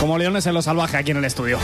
Como 0.00 0.18
leones 0.18 0.46
en 0.46 0.54
lo 0.54 0.60
salvaje 0.60 0.98
aquí 0.98 1.12
en 1.12 1.16
el 1.16 1.24
estudio. 1.24 1.58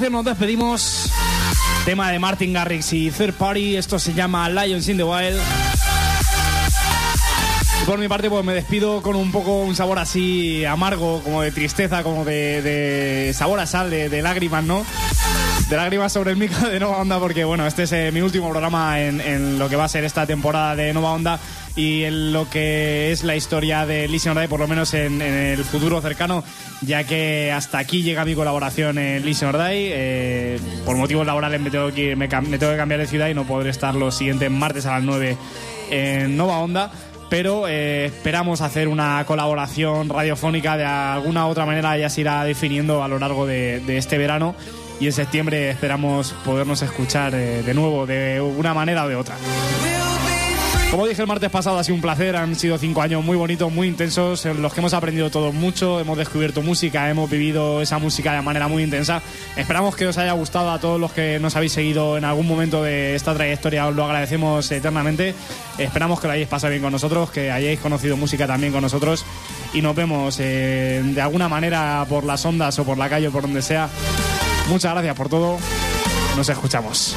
Nos 0.00 0.24
despedimos. 0.24 1.10
Tema 1.84 2.10
de 2.10 2.18
Martin 2.18 2.52
Garrix 2.52 2.92
y 2.92 3.10
Third 3.12 3.34
Party. 3.34 3.76
Esto 3.76 3.98
se 3.98 4.12
llama 4.12 4.48
Lions 4.48 4.88
in 4.88 4.96
the 4.96 5.04
Wild. 5.04 5.40
Y 7.80 7.86
por 7.86 7.98
mi 7.98 8.08
parte, 8.08 8.28
pues 8.28 8.44
me 8.44 8.54
despido 8.54 9.02
con 9.02 9.14
un 9.14 9.30
poco 9.30 9.60
un 9.60 9.76
sabor 9.76 10.00
así 10.00 10.64
amargo, 10.64 11.22
como 11.22 11.42
de 11.42 11.52
tristeza, 11.52 12.02
como 12.02 12.24
de, 12.24 13.32
sabor 13.36 13.60
a 13.60 13.66
sal, 13.66 13.88
de, 13.88 14.08
de 14.08 14.20
lágrimas, 14.20 14.64
¿no? 14.64 14.84
De 15.68 15.76
lágrimas 15.76 16.12
sobre 16.12 16.32
el 16.32 16.38
micro 16.38 16.68
de 16.68 16.80
Nova 16.80 16.98
Onda, 16.98 17.20
porque 17.20 17.44
bueno, 17.44 17.64
este 17.64 17.84
es 17.84 17.92
eh, 17.92 18.10
mi 18.12 18.20
último 18.20 18.50
programa 18.50 19.00
en, 19.00 19.20
en 19.20 19.58
lo 19.60 19.68
que 19.68 19.76
va 19.76 19.84
a 19.84 19.88
ser 19.88 20.04
esta 20.04 20.26
temporada 20.26 20.74
de 20.74 20.92
Nova 20.92 21.12
Onda 21.12 21.38
y 21.76 22.04
en 22.04 22.32
lo 22.32 22.48
que 22.48 23.10
es 23.10 23.24
la 23.24 23.34
historia 23.34 23.84
de 23.84 24.06
Listen 24.06 24.32
Or 24.32 24.38
Die, 24.38 24.48
por 24.48 24.60
lo 24.60 24.68
menos 24.68 24.94
en, 24.94 25.20
en 25.20 25.34
el 25.34 25.64
futuro 25.64 26.00
cercano, 26.00 26.44
ya 26.82 27.04
que 27.04 27.50
hasta 27.52 27.78
aquí 27.78 28.02
llega 28.02 28.24
mi 28.24 28.34
colaboración 28.34 28.98
en 28.98 29.24
Listen 29.24 29.48
Or 29.48 29.58
Die. 29.58 29.90
Eh, 29.92 30.60
por 30.84 30.96
motivos 30.96 31.26
laborales 31.26 31.60
me 31.60 31.70
tengo, 31.70 31.92
que, 31.92 32.14
me, 32.14 32.28
me 32.28 32.58
tengo 32.58 32.72
que 32.72 32.78
cambiar 32.78 33.00
de 33.00 33.06
ciudad 33.06 33.28
y 33.28 33.34
no 33.34 33.44
podré 33.44 33.70
estar 33.70 33.94
los 33.94 34.14
siguientes 34.16 34.50
martes 34.50 34.86
a 34.86 34.92
las 34.92 35.02
9 35.02 35.36
en 35.90 36.36
Nova 36.36 36.58
Onda. 36.58 36.92
Pero 37.28 37.66
eh, 37.66 38.04
esperamos 38.04 38.60
hacer 38.60 38.86
una 38.86 39.24
colaboración 39.26 40.08
radiofónica 40.08 40.76
de 40.76 40.84
alguna 40.84 41.46
otra 41.48 41.66
manera, 41.66 41.96
ya 41.98 42.08
se 42.08 42.20
irá 42.20 42.44
definiendo 42.44 43.02
a 43.02 43.08
lo 43.08 43.18
largo 43.18 43.46
de, 43.46 43.80
de 43.80 43.98
este 43.98 44.16
verano. 44.18 44.54
Y 45.00 45.06
en 45.06 45.12
septiembre 45.12 45.70
esperamos 45.70 46.34
podernos 46.44 46.82
escuchar 46.82 47.34
eh, 47.34 47.64
de 47.64 47.74
nuevo, 47.74 48.06
de 48.06 48.40
una 48.40 48.74
manera 48.74 49.04
o 49.04 49.08
de 49.08 49.16
otra. 49.16 49.34
Como 50.94 51.08
dije 51.08 51.22
el 51.22 51.26
martes 51.26 51.50
pasado, 51.50 51.76
ha 51.76 51.82
sido 51.82 51.96
un 51.96 52.00
placer. 52.00 52.36
Han 52.36 52.54
sido 52.54 52.78
cinco 52.78 53.02
años 53.02 53.24
muy 53.24 53.36
bonitos, 53.36 53.72
muy 53.72 53.88
intensos, 53.88 54.46
en 54.46 54.62
los 54.62 54.72
que 54.72 54.78
hemos 54.78 54.94
aprendido 54.94 55.28
todos 55.28 55.52
mucho, 55.52 55.98
hemos 55.98 56.16
descubierto 56.16 56.62
música, 56.62 57.10
hemos 57.10 57.28
vivido 57.28 57.82
esa 57.82 57.98
música 57.98 58.32
de 58.32 58.42
manera 58.42 58.68
muy 58.68 58.84
intensa. 58.84 59.20
Esperamos 59.56 59.96
que 59.96 60.06
os 60.06 60.16
haya 60.18 60.30
gustado 60.34 60.70
a 60.70 60.78
todos 60.78 61.00
los 61.00 61.10
que 61.10 61.40
nos 61.40 61.56
habéis 61.56 61.72
seguido 61.72 62.16
en 62.16 62.24
algún 62.24 62.46
momento 62.46 62.80
de 62.84 63.16
esta 63.16 63.34
trayectoria. 63.34 63.88
Os 63.88 63.96
lo 63.96 64.04
agradecemos 64.04 64.70
eternamente. 64.70 65.34
Esperamos 65.78 66.20
que 66.20 66.28
lo 66.28 66.34
hayáis 66.34 66.46
pasado 66.46 66.70
bien 66.70 66.84
con 66.84 66.92
nosotros, 66.92 67.28
que 67.32 67.50
hayáis 67.50 67.80
conocido 67.80 68.16
música 68.16 68.46
también 68.46 68.72
con 68.72 68.82
nosotros. 68.82 69.26
Y 69.72 69.82
nos 69.82 69.96
vemos 69.96 70.38
eh, 70.38 71.02
de 71.04 71.20
alguna 71.20 71.48
manera 71.48 72.06
por 72.08 72.22
las 72.22 72.46
ondas 72.46 72.78
o 72.78 72.84
por 72.84 72.98
la 72.98 73.08
calle 73.08 73.26
o 73.26 73.32
por 73.32 73.42
donde 73.42 73.62
sea. 73.62 73.88
Muchas 74.68 74.92
gracias 74.92 75.16
por 75.16 75.28
todo. 75.28 75.58
Nos 76.36 76.48
escuchamos. 76.48 77.16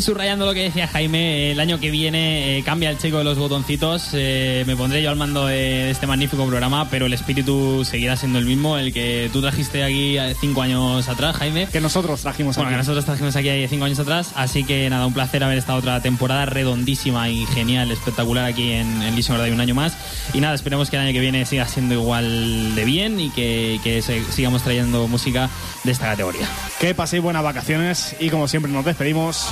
Y 0.00 0.02
subrayando 0.02 0.46
lo 0.46 0.54
que 0.54 0.62
decía 0.62 0.88
Jaime, 0.88 1.50
el 1.52 1.60
año 1.60 1.78
que 1.78 1.90
viene 1.90 2.56
eh, 2.56 2.62
cambia 2.62 2.88
el 2.88 2.96
checo 2.96 3.18
de 3.18 3.24
los 3.24 3.36
botoncitos. 3.36 4.08
eh, 4.14 4.64
me 4.66 4.74
pondré 4.74 5.02
yo 5.02 5.10
al 5.10 5.16
mando 5.16 5.44
de 5.46 5.90
este 5.90 6.06
magnífico 6.06 6.46
programa, 6.46 6.88
pero 6.88 7.04
el 7.04 7.12
espíritu 7.12 7.84
seguirá 7.84 8.16
siendo 8.16 8.38
el 8.38 8.46
mismo, 8.46 8.78
el 8.78 8.94
que 8.94 9.28
tú 9.30 9.42
trajiste 9.42 9.84
aquí 9.84 10.16
eh, 10.16 10.34
cinco 10.40 10.62
años 10.62 11.06
atrás, 11.10 11.36
Jaime. 11.36 11.66
Que 11.70 11.82
nosotros 11.82 12.22
trajimos 12.22 12.56
Bueno, 12.56 12.68
aquí. 12.70 12.76
que 12.76 12.78
nosotros 12.78 13.04
trajimos 13.04 13.36
aquí 13.36 13.50
cinco 13.68 13.84
años 13.84 13.98
atrás, 13.98 14.32
así 14.36 14.64
que 14.64 14.88
nada, 14.88 15.04
un 15.04 15.12
placer 15.12 15.44
haber 15.44 15.58
estado 15.58 15.78
otra 15.80 16.00
temporada 16.00 16.46
redondísima 16.46 17.28
y 17.28 17.44
genial, 17.44 17.90
espectacular 17.90 18.46
aquí 18.46 18.72
en, 18.72 19.02
en 19.02 19.14
Listen 19.14 19.36
un 19.52 19.60
año 19.60 19.74
más. 19.74 19.98
Y 20.32 20.40
nada, 20.40 20.54
esperemos 20.54 20.88
que 20.88 20.96
el 20.96 21.02
año 21.02 21.12
que 21.12 21.20
viene 21.20 21.44
siga 21.44 21.68
siendo 21.68 21.92
igual 21.92 22.74
de 22.74 22.84
bien 22.86 23.20
y 23.20 23.28
que, 23.28 23.78
que 23.84 24.00
se- 24.00 24.24
sigamos 24.32 24.62
trayendo 24.62 25.06
música 25.08 25.50
de 25.84 25.92
esta 25.92 26.06
categoría. 26.06 26.48
Que 26.80 26.94
paséis 26.94 27.22
buenas 27.22 27.42
vacaciones 27.42 28.16
y 28.18 28.30
como 28.30 28.48
siempre 28.48 28.72
nos 28.72 28.82
despedimos. 28.86 29.44